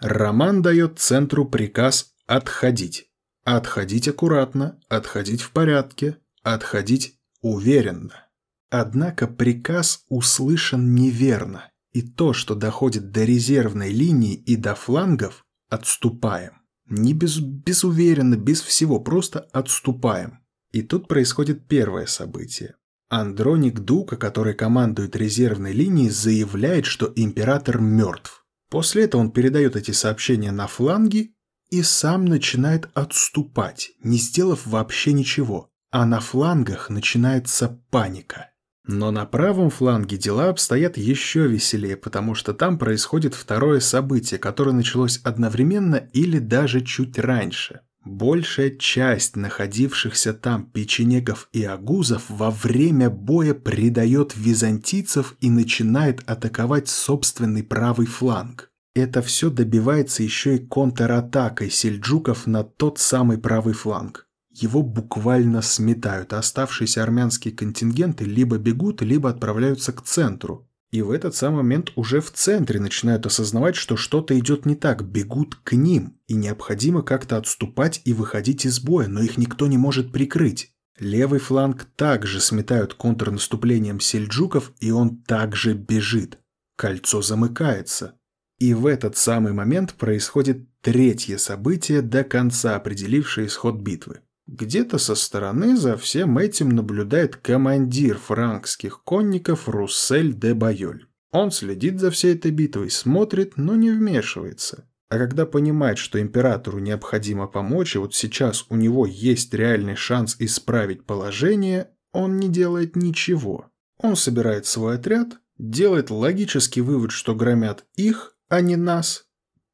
Роман 0.00 0.62
дает 0.62 0.98
центру 0.98 1.46
приказ 1.46 2.14
«отходить». 2.26 3.06
Отходить 3.44 4.08
аккуратно, 4.08 4.78
отходить 4.90 5.40
в 5.40 5.52
порядке, 5.52 6.18
отходить 6.42 7.18
уверенно. 7.40 8.26
Однако 8.68 9.26
приказ 9.26 10.04
услышан 10.10 10.94
неверно, 10.94 11.70
и 11.92 12.02
то, 12.02 12.34
что 12.34 12.54
доходит 12.54 13.10
до 13.10 13.24
резервной 13.24 13.90
линии 13.90 14.34
и 14.34 14.56
до 14.56 14.74
флангов, 14.74 15.46
отступаем. 15.70 16.60
Не 16.86 17.14
без, 17.14 17.38
безуверенно, 17.38 18.36
без 18.36 18.60
всего, 18.60 19.00
просто 19.00 19.40
отступаем. 19.52 20.40
И 20.72 20.82
тут 20.82 21.08
происходит 21.08 21.66
первое 21.66 22.06
событие. 22.06 22.76
Андроник 23.08 23.80
Дука, 23.80 24.16
который 24.16 24.54
командует 24.54 25.16
резервной 25.16 25.72
линией, 25.72 26.10
заявляет, 26.10 26.84
что 26.84 27.10
император 27.16 27.80
мертв. 27.80 28.44
После 28.68 29.04
этого 29.04 29.22
он 29.22 29.30
передает 29.30 29.76
эти 29.76 29.92
сообщения 29.92 30.52
на 30.52 30.66
фланги 30.66 31.34
и 31.70 31.82
сам 31.82 32.26
начинает 32.26 32.90
отступать, 32.94 33.92
не 34.02 34.18
сделав 34.18 34.66
вообще 34.66 35.12
ничего. 35.12 35.70
А 35.90 36.04
на 36.04 36.20
флангах 36.20 36.90
начинается 36.90 37.80
паника. 37.90 38.50
Но 38.86 39.10
на 39.10 39.24
правом 39.24 39.70
фланге 39.70 40.18
дела 40.18 40.48
обстоят 40.48 40.98
еще 40.98 41.46
веселее, 41.46 41.96
потому 41.96 42.34
что 42.34 42.52
там 42.52 42.78
происходит 42.78 43.34
второе 43.34 43.80
событие, 43.80 44.38
которое 44.38 44.72
началось 44.72 45.20
одновременно 45.24 45.96
или 45.96 46.38
даже 46.38 46.82
чуть 46.82 47.18
раньше. 47.18 47.80
Большая 48.04 48.70
часть 48.70 49.36
находившихся 49.36 50.32
там 50.32 50.66
печенегов 50.66 51.48
и 51.52 51.64
агузов 51.64 52.24
во 52.28 52.50
время 52.50 53.10
боя 53.10 53.54
предает 53.54 54.36
византийцев 54.36 55.36
и 55.40 55.50
начинает 55.50 56.22
атаковать 56.28 56.88
собственный 56.88 57.62
правый 57.62 58.06
фланг. 58.06 58.70
Это 58.94 59.20
все 59.22 59.50
добивается 59.50 60.22
еще 60.22 60.56
и 60.56 60.66
контратакой 60.66 61.70
сельджуков 61.70 62.46
на 62.46 62.64
тот 62.64 62.98
самый 62.98 63.38
правый 63.38 63.74
фланг. 63.74 64.26
Его 64.50 64.82
буквально 64.82 65.62
сметают, 65.62 66.32
оставшиеся 66.32 67.02
армянские 67.02 67.54
контингенты 67.54 68.24
либо 68.24 68.58
бегут, 68.58 69.02
либо 69.02 69.30
отправляются 69.30 69.92
к 69.92 70.02
центру. 70.02 70.67
И 70.90 71.02
в 71.02 71.10
этот 71.10 71.34
самый 71.34 71.58
момент 71.58 71.92
уже 71.96 72.20
в 72.20 72.30
центре 72.32 72.80
начинают 72.80 73.26
осознавать, 73.26 73.76
что 73.76 73.96
что-то 73.96 74.38
идет 74.38 74.64
не 74.64 74.74
так, 74.74 75.04
бегут 75.04 75.56
к 75.56 75.74
ним, 75.74 76.18
и 76.26 76.34
необходимо 76.34 77.02
как-то 77.02 77.36
отступать 77.36 78.00
и 78.04 78.14
выходить 78.14 78.64
из 78.64 78.80
боя, 78.80 79.06
но 79.06 79.20
их 79.20 79.36
никто 79.36 79.66
не 79.66 79.76
может 79.76 80.12
прикрыть. 80.12 80.72
Левый 80.98 81.40
фланг 81.40 81.86
также 81.96 82.40
сметают 82.40 82.94
контрнаступлением 82.94 84.00
сельджуков, 84.00 84.72
и 84.80 84.90
он 84.90 85.22
также 85.22 85.74
бежит. 85.74 86.38
Кольцо 86.76 87.22
замыкается. 87.22 88.14
И 88.58 88.74
в 88.74 88.86
этот 88.86 89.16
самый 89.16 89.52
момент 89.52 89.94
происходит 89.94 90.66
третье 90.80 91.36
событие, 91.36 92.02
до 92.02 92.24
конца 92.24 92.76
определившее 92.76 93.46
исход 93.46 93.76
битвы. 93.76 94.20
Где-то 94.48 94.96
со 94.96 95.14
стороны 95.14 95.76
за 95.76 95.98
всем 95.98 96.38
этим 96.38 96.70
наблюдает 96.70 97.36
командир 97.36 98.16
франкских 98.16 99.02
конников 99.04 99.68
Руссель 99.68 100.32
де 100.32 100.54
Байоль. 100.54 101.06
Он 101.30 101.50
следит 101.50 102.00
за 102.00 102.10
всей 102.10 102.34
этой 102.34 102.50
битвой, 102.50 102.90
смотрит, 102.90 103.58
но 103.58 103.76
не 103.76 103.90
вмешивается. 103.90 104.88
А 105.10 105.18
когда 105.18 105.44
понимает, 105.44 105.98
что 105.98 106.18
императору 106.18 106.78
необходимо 106.78 107.46
помочь, 107.46 107.94
и 107.94 107.98
вот 107.98 108.14
сейчас 108.14 108.64
у 108.70 108.76
него 108.76 109.04
есть 109.04 109.52
реальный 109.52 109.96
шанс 109.96 110.34
исправить 110.38 111.04
положение, 111.04 111.90
он 112.12 112.38
не 112.38 112.48
делает 112.48 112.96
ничего. 112.96 113.70
Он 113.98 114.16
собирает 114.16 114.64
свой 114.64 114.94
отряд, 114.94 115.38
делает 115.58 116.08
логический 116.08 116.80
вывод, 116.80 117.10
что 117.10 117.34
громят 117.34 117.84
их, 117.96 118.34
а 118.48 118.62
не 118.62 118.76
нас, 118.76 119.26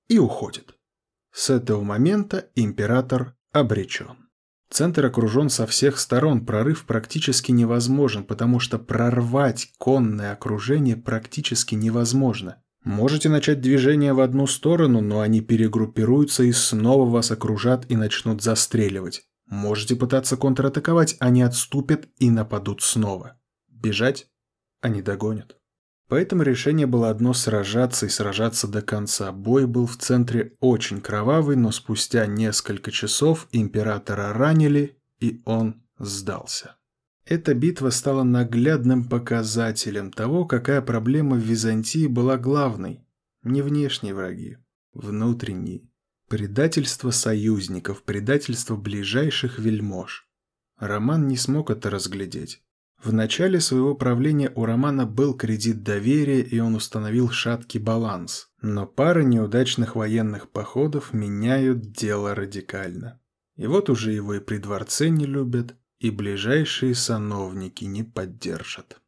и 0.09 0.19
уходит. 0.19 0.75
С 1.31 1.51
этого 1.51 1.83
момента 1.83 2.51
император 2.57 3.37
обречен. 3.53 4.24
Центр 4.75 5.07
окружен 5.07 5.51
со 5.51 5.69
всех 5.69 6.01
сторон, 6.01 6.45
прорыв 6.45 6.85
практически 6.85 7.53
невозможен, 7.53 8.25
потому 8.25 8.59
что 8.59 8.77
прорвать 8.77 9.69
конное 9.79 10.33
окружение 10.33 10.97
практически 10.97 11.77
невозможно. 11.77 12.61
Можете 12.83 13.29
начать 13.29 13.61
движение 13.61 14.15
в 14.15 14.19
одну 14.19 14.49
сторону, 14.49 15.01
но 15.01 15.21
они 15.21 15.43
перегруппируются 15.43 16.43
и 16.43 16.51
снова 16.51 17.09
вас 17.09 17.31
окружат 17.31 17.89
и 17.89 17.95
начнут 17.95 18.43
застреливать. 18.43 19.23
Можете 19.47 19.95
пытаться 19.95 20.37
контратаковать, 20.37 21.15
они 21.21 21.43
отступят 21.43 22.09
и 22.19 22.29
нападут 22.29 22.83
снова. 22.83 23.39
Бежать 23.69 24.27
они 24.81 25.03
догонят. 25.03 25.57
Поэтому 26.09 26.43
решение 26.43 26.87
было 26.87 27.09
одно– 27.09 27.33
сражаться 27.35 28.07
и 28.07 28.11
сражаться 28.11 28.69
до 28.69 28.83
конца. 28.83 29.33
Бой 29.33 29.67
был 29.67 29.87
в 29.87 29.97
центре 29.97 30.55
очень 30.61 31.01
кровавый, 31.01 31.57
но 31.57 31.71
спустя 31.71 32.27
несколько 32.27 32.91
часов 32.91 33.49
императора 33.53 34.33
ранили, 34.33 34.99
и 35.21 35.41
он 35.45 35.83
сдался. 35.99 36.77
Эта 37.25 37.55
битва 37.55 37.89
стала 37.89 38.23
наглядным 38.23 39.09
показателем 39.09 40.13
того, 40.13 40.45
какая 40.45 40.83
проблема 40.83 41.37
в 41.37 41.41
Византии 41.41 42.07
была 42.07 42.37
главной. 42.37 43.01
Не 43.43 43.63
внешние 43.63 44.15
враги, 44.15 44.59
внутренние. 44.93 45.89
Предательство 46.29 47.11
союзников, 47.11 48.03
предательство 48.03 48.77
ближайших 48.77 49.59
вельмож. 49.59 50.29
Роман 50.79 51.29
не 51.29 51.37
смог 51.37 51.71
это 51.71 51.89
разглядеть. 51.89 52.63
В 53.05 53.13
начале 53.13 53.61
своего 53.61 53.95
правления 53.95 54.51
у 54.55 54.65
Романа 54.65 55.05
был 55.05 55.35
кредит 55.35 55.83
доверия, 55.83 56.41
и 56.41 56.59
он 56.59 56.75
установил 56.75 57.29
шаткий 57.29 57.79
баланс. 57.79 58.49
Но 58.63 58.87
пара 58.87 59.23
неудачных 59.23 59.95
военных 59.95 60.49
походов 60.49 61.13
меняют 61.13 61.93
дело 61.93 62.35
радикально. 62.35 63.21
И 63.57 63.67
вот 63.67 63.91
уже 63.91 64.13
его 64.13 64.33
и 64.33 64.41
при 64.41 64.57
дворце 64.57 65.11
не 65.11 65.27
любят, 65.27 65.77
и 65.99 66.11
ближайшие 66.11 66.95
сановники 66.95 67.85
не 67.85 68.05
поддержат. 68.05 69.03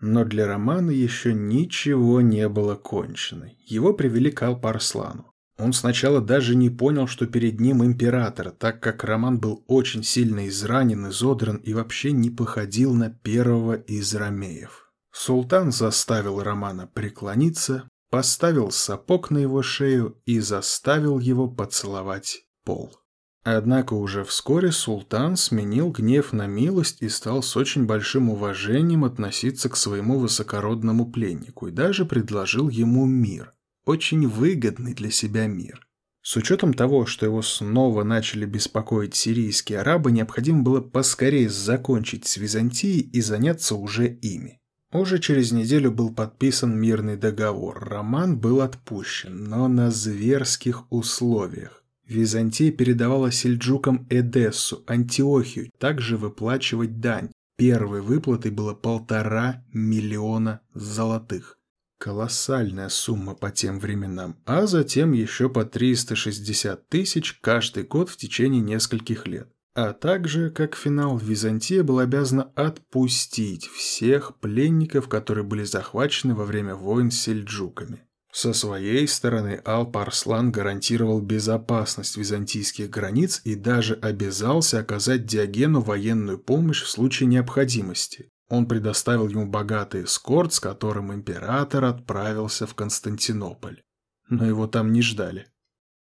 Но 0.00 0.24
для 0.24 0.46
Романа 0.46 0.90
еще 0.90 1.34
ничего 1.34 2.22
не 2.22 2.48
было 2.48 2.76
кончено. 2.76 3.50
Его 3.66 3.92
привели 3.92 4.30
к 4.30 4.42
Алпарслану. 4.42 5.34
Он 5.58 5.72
сначала 5.72 6.20
даже 6.20 6.54
не 6.54 6.70
понял, 6.70 7.08
что 7.08 7.26
перед 7.26 7.58
ним 7.58 7.84
император, 7.84 8.52
так 8.52 8.80
как 8.80 9.02
Роман 9.02 9.40
был 9.40 9.64
очень 9.66 10.04
сильно 10.04 10.46
изранен, 10.46 11.08
изодран 11.08 11.56
и 11.56 11.74
вообще 11.74 12.12
не 12.12 12.30
походил 12.30 12.94
на 12.94 13.10
первого 13.10 13.74
из 13.74 14.14
ромеев. 14.14 14.92
Султан 15.12 15.72
заставил 15.72 16.40
Романа 16.40 16.86
преклониться, 16.86 17.88
поставил 18.08 18.70
сапог 18.70 19.30
на 19.30 19.38
его 19.38 19.62
шею 19.62 20.20
и 20.26 20.38
заставил 20.38 21.18
его 21.18 21.48
поцеловать 21.48 22.44
пол. 22.64 22.96
Однако 23.42 23.94
уже 23.94 24.24
вскоре 24.24 24.70
султан 24.70 25.36
сменил 25.36 25.90
гнев 25.90 26.32
на 26.32 26.46
милость 26.46 27.02
и 27.02 27.08
стал 27.08 27.42
с 27.42 27.56
очень 27.56 27.86
большим 27.86 28.30
уважением 28.30 29.04
относиться 29.04 29.68
к 29.68 29.76
своему 29.76 30.18
высокородному 30.18 31.10
пленнику 31.10 31.66
и 31.66 31.72
даже 31.72 32.04
предложил 32.04 32.68
ему 32.68 33.06
мир, 33.06 33.52
очень 33.88 34.28
выгодный 34.28 34.92
для 34.92 35.10
себя 35.10 35.46
мир. 35.46 35.86
С 36.20 36.36
учетом 36.36 36.74
того, 36.74 37.06
что 37.06 37.24
его 37.24 37.40
снова 37.40 38.04
начали 38.04 38.44
беспокоить 38.44 39.14
сирийские 39.14 39.80
арабы, 39.80 40.12
необходимо 40.12 40.62
было 40.62 40.82
поскорее 40.82 41.48
закончить 41.48 42.26
с 42.26 42.36
Византией 42.36 43.00
и 43.00 43.22
заняться 43.22 43.76
уже 43.76 44.08
ими. 44.08 44.60
Уже 44.92 45.18
через 45.18 45.52
неделю 45.52 45.90
был 45.90 46.12
подписан 46.12 46.78
мирный 46.78 47.16
договор. 47.16 47.82
Роман 47.82 48.38
был 48.38 48.60
отпущен, 48.60 49.44
но 49.44 49.68
на 49.68 49.90
зверских 49.90 50.90
условиях. 50.92 51.82
Византия 52.06 52.70
передавала 52.70 53.30
сельджукам 53.30 54.06
Эдессу, 54.10 54.82
Антиохию, 54.86 55.70
также 55.78 56.18
выплачивать 56.18 57.00
дань. 57.00 57.30
Первой 57.56 58.02
выплатой 58.02 58.50
было 58.50 58.74
полтора 58.74 59.64
миллиона 59.72 60.60
золотых. 60.74 61.57
Колоссальная 61.98 62.88
сумма 62.88 63.34
по 63.34 63.50
тем 63.50 63.80
временам, 63.80 64.36
а 64.46 64.66
затем 64.66 65.12
еще 65.12 65.48
по 65.48 65.64
360 65.64 66.88
тысяч 66.88 67.38
каждый 67.40 67.82
год 67.82 68.08
в 68.08 68.16
течение 68.16 68.60
нескольких 68.60 69.26
лет. 69.26 69.52
А 69.74 69.92
также, 69.92 70.50
как 70.50 70.76
финал, 70.76 71.18
Византия 71.18 71.82
была 71.82 72.02
обязана 72.02 72.52
отпустить 72.54 73.66
всех 73.66 74.36
пленников, 74.38 75.08
которые 75.08 75.44
были 75.44 75.64
захвачены 75.64 76.34
во 76.34 76.44
время 76.44 76.74
войн 76.74 77.10
с 77.10 77.20
сельджуками. 77.20 78.00
Со 78.32 78.52
своей 78.52 79.08
стороны 79.08 79.60
Алп-Арслан 79.64 80.52
гарантировал 80.52 81.20
безопасность 81.20 82.16
византийских 82.16 82.90
границ 82.90 83.40
и 83.44 83.54
даже 83.54 83.94
обязался 83.94 84.80
оказать 84.80 85.26
Диогену 85.26 85.80
военную 85.80 86.38
помощь 86.38 86.82
в 86.82 86.88
случае 86.88 87.28
необходимости. 87.28 88.30
Он 88.48 88.66
предоставил 88.66 89.28
ему 89.28 89.46
богатый 89.46 90.04
эскорт, 90.04 90.54
с 90.54 90.60
которым 90.60 91.12
император 91.12 91.84
отправился 91.84 92.66
в 92.66 92.74
Константинополь. 92.74 93.82
Но 94.28 94.46
его 94.46 94.66
там 94.66 94.92
не 94.92 95.02
ждали. 95.02 95.46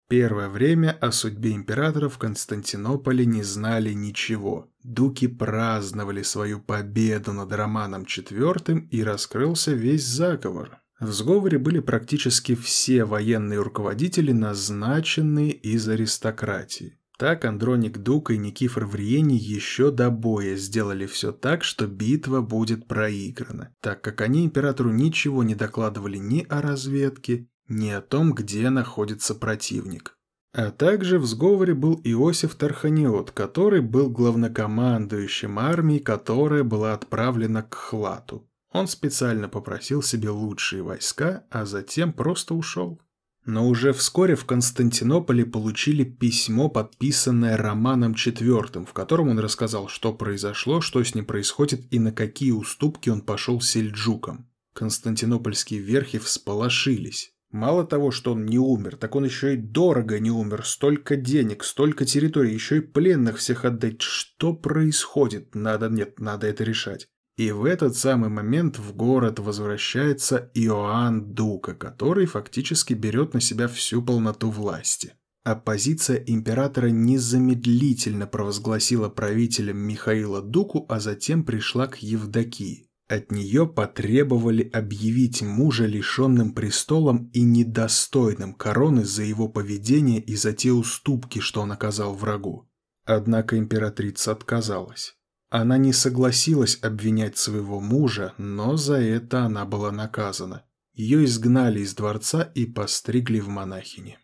Первое 0.10 0.50
время 0.50 0.98
о 1.02 1.12
судьбе 1.12 1.54
императора 1.54 2.10
в 2.10 2.18
Константинополе 2.18 3.26
не 3.26 3.42
знали 3.42 3.94
ничего. 3.94 4.70
Дуки 4.84 5.28
праздновали 5.28 6.22
свою 6.22 6.60
победу 6.60 7.32
над 7.34 7.52
Романом 7.54 8.04
IV 8.04 8.90
и 8.90 9.04
раскрылся 9.04 9.72
весь 9.72 10.06
заговор. 10.06 10.80
В 11.00 11.12
сговоре 11.12 11.58
были 11.58 11.80
практически 11.80 12.54
все 12.54 13.06
военные 13.06 13.62
руководители, 13.62 14.34
назначенные 14.34 15.52
из 15.52 15.88
аристократии. 15.88 17.00
Так 17.24 17.46
Андроник 17.46 18.00
Дук 18.00 18.32
и 18.32 18.38
Никифор 18.38 18.86
Вриени 18.86 19.36
еще 19.36 19.92
до 19.92 20.10
боя 20.10 20.58
сделали 20.58 21.06
все 21.06 21.32
так, 21.32 21.64
что 21.64 21.88
битва 21.88 22.42
будет 22.42 22.86
проиграна, 22.86 23.74
так 23.80 24.02
как 24.02 24.20
они 24.20 24.44
императору 24.44 24.92
ничего 24.92 25.42
не 25.42 25.56
докладывали 25.56 26.18
ни 26.18 26.46
о 26.50 26.62
разведке, 26.62 27.48
ни 27.70 27.88
о 27.88 28.02
том, 28.02 28.34
где 28.34 28.70
находится 28.70 29.36
противник. 29.36 30.18
А 30.54 30.70
также 30.70 31.18
в 31.18 31.26
сговоре 31.26 31.74
был 31.74 32.02
Иосиф 32.04 32.56
Тарханиот, 32.56 33.32
который 33.32 33.80
был 33.80 34.10
главнокомандующим 34.10 35.60
армией, 35.60 36.00
которая 36.00 36.66
была 36.66 36.92
отправлена 36.92 37.64
к 37.64 37.74
Хлату. 37.74 38.46
Он 38.74 38.86
специально 38.90 39.48
попросил 39.48 40.02
себе 40.02 40.30
лучшие 40.30 40.84
войска, 40.84 41.46
а 41.52 41.64
затем 41.64 42.12
просто 42.12 42.54
ушел. 42.54 43.00
Но 43.46 43.68
уже 43.68 43.92
вскоре 43.92 44.36
в 44.36 44.46
Константинополе 44.46 45.46
получили 45.46 46.06
письмо, 46.06 46.70
подписанное 46.70 47.58
Романом 47.58 48.14
IV, 48.14 48.86
в 48.86 48.94
котором 48.94 49.30
он 49.30 49.40
рассказал, 49.40 49.90
что 49.90 50.14
произошло, 50.14 50.80
что 50.80 51.04
с 51.04 51.14
ним 51.14 51.26
происходит 51.26 51.82
и 51.92 52.00
на 52.00 52.14
какие 52.14 52.52
уступки 52.52 53.10
он 53.10 53.22
пошел 53.22 53.60
сельджукам. 53.60 54.48
Константинопольские 54.74 55.82
верхи 55.82 56.20
всполошились. 56.20 57.34
Мало 57.52 57.86
того, 57.86 58.10
что 58.10 58.32
он 58.32 58.46
не 58.46 58.58
умер, 58.58 58.98
так 58.98 59.16
он 59.16 59.26
еще 59.26 59.54
и 59.54 59.58
дорого 59.58 60.20
не 60.20 60.32
умер. 60.32 60.66
Столько 60.66 61.16
денег, 61.16 61.64
столько 61.64 62.04
территорий, 62.04 62.52
еще 62.52 62.78
и 62.78 62.82
пленных 62.82 63.38
всех 63.38 63.64
отдать. 63.64 64.02
Что 64.02 64.54
происходит? 64.54 65.54
Надо, 65.54 65.90
нет, 65.90 66.20
надо 66.20 66.48
это 66.48 66.64
решать. 66.64 67.08
И 67.36 67.52
в 67.52 67.66
этот 67.66 67.98
самый 67.98 68.30
момент 68.30 68.78
в 68.78 68.96
город 68.96 69.40
возвращается 69.40 70.52
Иоанн 70.54 71.34
Дука, 71.34 71.74
который 71.74 72.28
фактически 72.28 72.94
берет 72.94 73.34
на 73.34 73.42
себя 73.42 73.68
всю 73.68 74.04
полноту 74.04 74.52
власти. 74.52 75.14
Оппозиция 75.44 76.18
императора 76.18 76.88
незамедлительно 76.88 78.28
провозгласила 78.28 79.10
правителем 79.10 79.78
Михаила 79.78 80.42
Дуку, 80.42 80.86
а 80.88 81.00
затем 81.00 81.44
пришла 81.44 81.88
к 81.88 81.98
Евдокии. 81.98 82.88
От 83.10 83.32
нее 83.32 83.68
потребовали 83.68 84.70
объявить 84.72 85.42
мужа 85.42 85.86
лишенным 85.86 86.54
престолом 86.54 87.30
и 87.34 87.42
недостойным 87.42 88.54
короны 88.54 89.04
за 89.04 89.24
его 89.24 89.50
поведение 89.50 90.22
и 90.22 90.36
за 90.36 90.54
те 90.54 90.72
уступки, 90.72 91.40
что 91.40 91.62
он 91.62 91.74
оказал 91.74 92.14
врагу. 92.14 92.70
Однако 93.06 93.58
императрица 93.58 94.32
отказалась. 94.32 95.18
Она 95.54 95.78
не 95.78 95.94
согласилась 95.94 96.80
обвинять 96.82 97.38
своего 97.38 97.80
мужа, 97.80 98.34
но 98.40 98.76
за 98.76 98.96
это 98.96 99.44
она 99.44 99.66
была 99.66 99.92
наказана. 99.92 100.64
Ее 100.96 101.26
изгнали 101.26 101.82
из 101.82 101.94
дворца 101.94 102.42
и 102.56 102.66
постригли 102.66 103.40
в 103.40 103.50
монахини. 103.50 104.18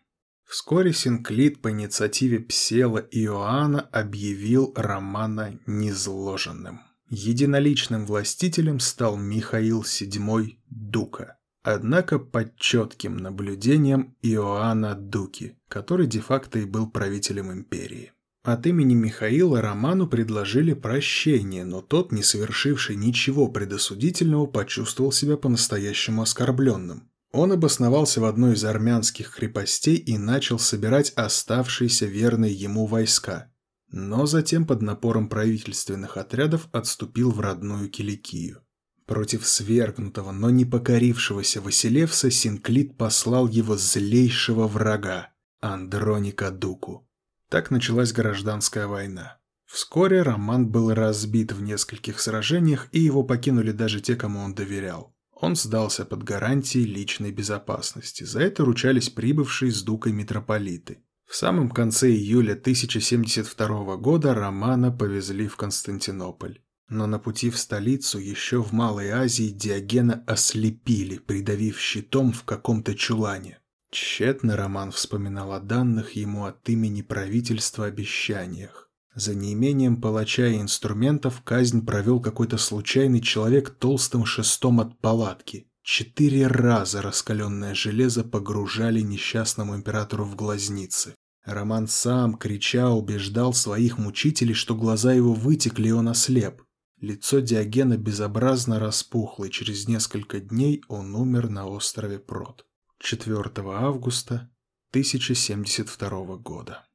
Вскоре 0.44 0.92
Синклит 0.92 1.62
по 1.62 1.70
инициативе 1.70 2.40
Псела 2.40 2.98
Иоанна 2.98 3.80
объявил 3.92 4.72
Романа 4.74 5.56
незложенным. 5.66 6.80
Единоличным 7.10 8.06
властителем 8.06 8.80
стал 8.80 9.16
Михаил 9.16 9.82
VII 9.82 10.56
Дука, 10.68 11.38
однако 11.62 12.18
под 12.18 12.56
четким 12.56 13.16
наблюдением 13.16 14.16
Иоанна 14.20 14.96
Дуки, 14.96 15.56
который 15.68 16.08
де-факто 16.08 16.58
и 16.58 16.64
был 16.64 16.90
правителем 16.90 17.52
империи. 17.52 18.10
От 18.42 18.66
имени 18.66 18.94
Михаила 18.94 19.60
Роману 19.60 20.06
предложили 20.06 20.72
прощение, 20.72 21.64
но 21.64 21.82
тот, 21.82 22.10
не 22.10 22.22
совершивший 22.22 22.96
ничего 22.96 23.48
предосудительного, 23.48 24.46
почувствовал 24.46 25.12
себя 25.12 25.36
по-настоящему 25.36 26.22
оскорбленным. 26.22 27.10
Он 27.32 27.52
обосновался 27.52 28.20
в 28.20 28.24
одной 28.24 28.54
из 28.54 28.64
армянских 28.64 29.36
крепостей 29.36 29.96
и 29.96 30.16
начал 30.16 30.58
собирать 30.58 31.12
оставшиеся 31.16 32.06
верные 32.06 32.52
ему 32.52 32.86
войска. 32.86 33.52
Но 33.92 34.24
затем 34.24 34.66
под 34.66 34.80
напором 34.82 35.28
правительственных 35.28 36.16
отрядов 36.16 36.68
отступил 36.72 37.30
в 37.30 37.40
родную 37.40 37.90
Киликию. 37.90 38.62
Против 39.04 39.46
свергнутого, 39.46 40.32
но 40.32 40.50
не 40.50 40.64
покорившегося 40.64 41.60
Василевса 41.60 42.30
Синклит 42.30 42.96
послал 42.96 43.48
его 43.48 43.76
злейшего 43.76 44.66
врага– 44.66 45.30
Андроника 45.60 46.50
Дуку. 46.50 47.09
Так 47.50 47.72
началась 47.72 48.12
гражданская 48.12 48.86
война. 48.86 49.38
Вскоре 49.66 50.22
Роман 50.22 50.68
был 50.68 50.94
разбит 50.94 51.50
в 51.52 51.60
нескольких 51.62 52.20
сражениях, 52.20 52.86
и 52.92 53.00
его 53.00 53.24
покинули 53.24 53.72
даже 53.72 54.00
те, 54.00 54.14
кому 54.14 54.38
он 54.38 54.54
доверял. 54.54 55.16
Он 55.32 55.56
сдался 55.56 56.04
под 56.04 56.22
гарантией 56.22 56.84
личной 56.84 57.32
безопасности. 57.32 58.22
За 58.22 58.40
это 58.40 58.64
ручались 58.64 59.10
прибывшие 59.10 59.72
с 59.72 59.82
Дукой 59.82 60.12
митрополиты. 60.12 61.02
В 61.26 61.34
самом 61.34 61.70
конце 61.70 62.10
июля 62.10 62.52
1072 62.52 63.96
года 63.96 64.32
Романа 64.32 64.92
повезли 64.92 65.48
в 65.48 65.56
Константинополь. 65.56 66.60
Но 66.88 67.06
на 67.08 67.18
пути 67.18 67.50
в 67.50 67.58
столицу 67.58 68.18
еще 68.18 68.62
в 68.62 68.72
Малой 68.72 69.10
Азии 69.10 69.48
Диогена 69.48 70.22
ослепили, 70.26 71.18
придавив 71.18 71.80
щитом 71.80 72.32
в 72.32 72.44
каком-то 72.44 72.94
чулане. 72.94 73.59
Тщетно 73.90 74.56
Роман 74.56 74.92
вспоминал 74.92 75.52
о 75.52 75.58
данных 75.58 76.12
ему 76.12 76.44
от 76.44 76.68
имени 76.68 77.02
правительства 77.02 77.86
обещаниях. 77.86 78.88
За 79.16 79.34
неимением 79.34 80.00
палача 80.00 80.46
и 80.46 80.60
инструментов 80.60 81.42
казнь 81.42 81.84
провел 81.84 82.20
какой-то 82.20 82.56
случайный 82.56 83.20
человек 83.20 83.70
толстым 83.70 84.24
шестом 84.24 84.78
от 84.78 85.00
палатки. 85.00 85.66
Четыре 85.82 86.46
раза 86.46 87.02
раскаленное 87.02 87.74
железо 87.74 88.22
погружали 88.22 89.00
несчастному 89.00 89.74
императору 89.74 90.24
в 90.24 90.36
глазницы. 90.36 91.16
Роман 91.44 91.88
сам, 91.88 92.36
крича, 92.36 92.90
убеждал 92.90 93.52
своих 93.54 93.98
мучителей, 93.98 94.54
что 94.54 94.76
глаза 94.76 95.12
его 95.12 95.32
вытекли, 95.32 95.88
и 95.88 95.92
он 95.92 96.08
ослеп. 96.08 96.62
Лицо 97.00 97.40
Диогена 97.40 97.96
безобразно 97.96 98.78
распухло, 98.78 99.46
и 99.46 99.50
через 99.50 99.88
несколько 99.88 100.38
дней 100.38 100.84
он 100.86 101.16
умер 101.16 101.48
на 101.48 101.66
острове 101.66 102.20
Прот. 102.20 102.66
4 103.02 103.50
августа 103.64 104.50
1072 104.90 106.36
года. 106.36 106.86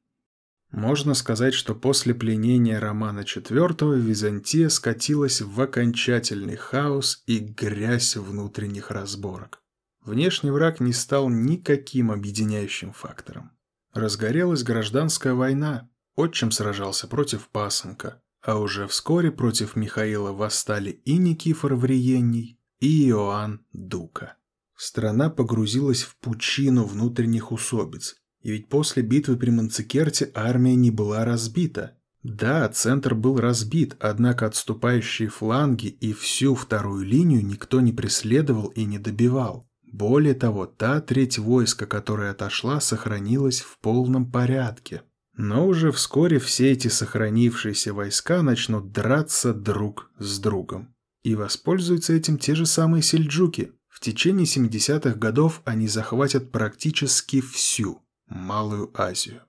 Можно 0.70 1.14
сказать, 1.14 1.52
что 1.52 1.74
после 1.74 2.14
пленения 2.14 2.78
Романа 2.78 3.20
IV 3.20 3.98
Византия 3.98 4.68
скатилась 4.68 5.40
в 5.40 5.60
окончательный 5.60 6.54
хаос 6.54 7.24
и 7.26 7.40
грязь 7.40 8.14
внутренних 8.14 8.92
разборок. 8.92 9.60
Внешний 10.00 10.50
враг 10.50 10.78
не 10.78 10.92
стал 10.92 11.28
никаким 11.28 12.12
объединяющим 12.12 12.92
фактором. 12.92 13.50
Разгорелась 13.92 14.62
гражданская 14.62 15.34
война, 15.34 15.90
отчим 16.14 16.52
сражался 16.52 17.08
против 17.08 17.48
пасынка, 17.48 18.22
а 18.42 18.60
уже 18.60 18.86
вскоре 18.86 19.32
против 19.32 19.74
Михаила 19.74 20.30
восстали 20.30 20.90
и 20.90 21.16
Никифор 21.18 21.74
Вриенний, 21.74 22.60
и 22.78 23.08
Иоанн 23.08 23.66
Дука. 23.72 24.36
Страна 24.76 25.30
погрузилась 25.30 26.02
в 26.02 26.16
пучину 26.18 26.84
внутренних 26.84 27.50
усобиц, 27.50 28.16
и 28.42 28.52
ведь 28.52 28.68
после 28.68 29.02
битвы 29.02 29.36
при 29.36 29.50
Манцикерте 29.50 30.30
армия 30.34 30.74
не 30.74 30.90
была 30.90 31.24
разбита. 31.24 31.96
Да, 32.22 32.68
центр 32.68 33.14
был 33.14 33.38
разбит, 33.38 33.96
однако 34.00 34.46
отступающие 34.46 35.28
фланги 35.28 35.86
и 35.86 36.12
всю 36.12 36.54
вторую 36.54 37.04
линию 37.04 37.44
никто 37.44 37.80
не 37.80 37.92
преследовал 37.92 38.66
и 38.68 38.84
не 38.84 38.98
добивал. 38.98 39.68
Более 39.84 40.34
того, 40.34 40.66
та 40.66 41.00
треть 41.00 41.38
войска, 41.38 41.86
которая 41.86 42.32
отошла, 42.32 42.80
сохранилась 42.80 43.60
в 43.60 43.78
полном 43.78 44.30
порядке. 44.30 45.02
Но 45.36 45.66
уже 45.66 45.92
вскоре 45.92 46.38
все 46.38 46.72
эти 46.72 46.88
сохранившиеся 46.88 47.94
войска 47.94 48.42
начнут 48.42 48.90
драться 48.90 49.54
друг 49.54 50.10
с 50.18 50.38
другом. 50.38 50.94
И 51.22 51.34
воспользуются 51.34 52.12
этим 52.12 52.38
те 52.38 52.54
же 52.54 52.66
самые 52.66 53.02
сельджуки. 53.02 53.72
В 53.96 54.00
течение 54.00 54.44
70-х 54.44 55.14
годов 55.14 55.62
они 55.64 55.88
захватят 55.88 56.52
практически 56.52 57.40
всю 57.40 58.02
Малую 58.28 58.90
Азию. 58.92 59.40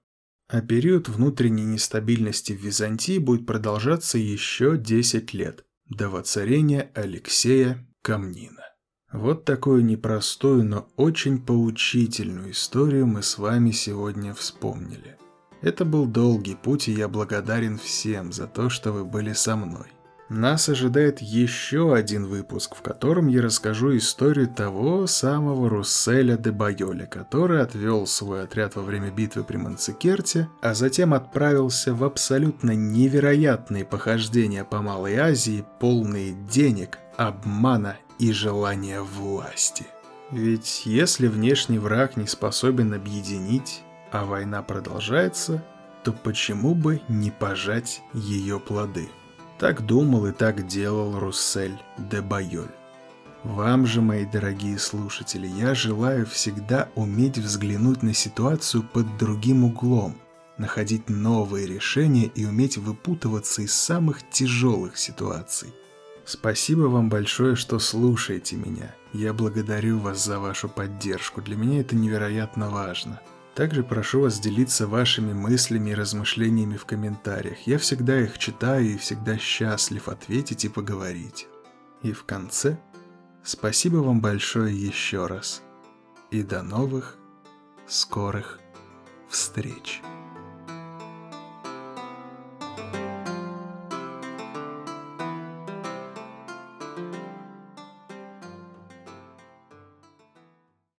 А 0.48 0.62
период 0.62 1.10
внутренней 1.10 1.66
нестабильности 1.66 2.54
в 2.54 2.62
Византии 2.62 3.18
будет 3.18 3.46
продолжаться 3.46 4.18
еще 4.18 4.78
10 4.78 5.34
лет, 5.34 5.66
до 5.90 6.08
воцарения 6.08 6.90
Алексея 6.96 7.86
Камнина. 8.02 8.64
Вот 9.12 9.44
такую 9.44 9.84
непростую, 9.84 10.64
но 10.64 10.88
очень 10.96 11.46
поучительную 11.46 12.52
историю 12.52 13.06
мы 13.06 13.24
с 13.24 13.38
вами 13.38 13.72
сегодня 13.72 14.34
вспомнили. 14.34 15.18
Это 15.62 15.84
был 15.84 16.06
долгий 16.06 16.56
путь, 16.56 16.88
и 16.88 16.94
я 16.94 17.10
благодарен 17.10 17.78
всем 17.78 18.32
за 18.32 18.48
то, 18.48 18.70
что 18.70 18.94
вы 18.94 19.04
были 19.04 19.34
со 19.34 19.58
мной. 19.58 19.97
Нас 20.30 20.68
ожидает 20.68 21.22
еще 21.22 21.96
один 21.96 22.26
выпуск, 22.26 22.76
в 22.76 22.82
котором 22.82 23.28
я 23.28 23.42
расскажу 23.42 23.96
историю 23.96 24.48
того 24.48 25.08
самого 25.08 25.70
Русселя 25.70 26.36
де 26.36 26.52
Байоля, 26.52 27.06
который 27.06 27.62
отвел 27.62 28.06
свой 28.06 28.44
отряд 28.44 28.76
во 28.76 28.82
время 28.82 29.10
битвы 29.10 29.46
при 29.46 29.56
Манцикерте, 29.56 30.50
а 30.62 30.74
затем 30.74 31.14
отправился 31.14 31.94
в 31.94 32.04
абсолютно 32.04 32.72
невероятные 32.72 33.86
похождения 33.86 34.66
по 34.66 34.82
Малой 34.82 35.16
Азии, 35.16 35.66
полные 35.80 36.34
денег, 36.34 37.00
обмана 37.16 37.96
и 38.20 38.34
желания 38.34 39.02
власти. 39.02 39.88
Ведь 40.30 40.82
если 40.86 41.28
внешний 41.28 41.80
враг 41.80 42.18
не 42.18 42.28
способен 42.28 42.94
объединить, 42.94 43.82
а 44.12 44.26
война 44.26 44.62
продолжается, 44.62 45.64
то 46.04 46.12
почему 46.12 46.76
бы 46.76 47.02
не 47.08 47.32
пожать 47.32 48.02
ее 48.14 48.60
плоды? 48.60 49.08
Так 49.60 49.86
думал 49.86 50.28
и 50.28 50.32
так 50.32 50.68
делал 50.68 51.20
Руссель 51.20 51.78
де 51.98 52.22
Байоль. 52.22 52.70
Вам 53.44 53.88
же, 53.88 54.02
мои 54.02 54.26
дорогие 54.26 54.78
слушатели, 54.78 55.48
я 55.48 55.74
желаю 55.74 56.26
всегда 56.26 56.90
уметь 56.96 57.38
взглянуть 57.38 58.04
на 58.04 58.14
ситуацию 58.14 58.84
под 58.84 59.18
другим 59.18 59.64
углом, 59.64 60.16
находить 60.58 61.10
новые 61.10 61.66
решения 61.66 62.26
и 62.26 62.46
уметь 62.46 62.78
выпутываться 62.78 63.62
из 63.62 63.74
самых 63.74 64.30
тяжелых 64.30 64.98
ситуаций. 64.98 65.74
Спасибо 66.26 66.82
вам 66.82 67.10
большое, 67.10 67.56
что 67.56 67.80
слушаете 67.80 68.58
меня. 68.58 68.94
Я 69.14 69.34
благодарю 69.34 69.98
вас 69.98 70.24
за 70.24 70.40
вашу 70.40 70.68
поддержку. 70.68 71.42
Для 71.42 71.56
меня 71.56 71.80
это 71.80 71.96
невероятно 71.96 72.70
важно. 72.70 73.22
Также 73.58 73.84
прошу 73.84 74.22
вас 74.22 74.40
делиться 74.40 74.86
вашими 74.86 75.34
мыслями 75.34 75.90
и 75.90 75.96
размышлениями 75.96 76.78
в 76.78 76.86
комментариях. 76.86 77.58
Я 77.66 77.80
всегда 77.80 78.20
их 78.22 78.38
читаю 78.38 78.86
и 78.86 78.98
всегда 78.98 79.36
счастлив 79.40 80.10
ответить 80.10 80.66
и 80.66 80.70
поговорить. 80.70 81.48
И 82.04 82.12
в 82.12 82.24
конце, 82.24 82.78
спасибо 83.44 83.98
вам 83.98 84.22
большое 84.22 84.80
еще 84.80 85.26
раз. 85.26 85.64
И 86.30 86.44
до 86.44 86.62
новых 86.62 87.18
скорых 87.88 88.60
встреч. 89.28 90.04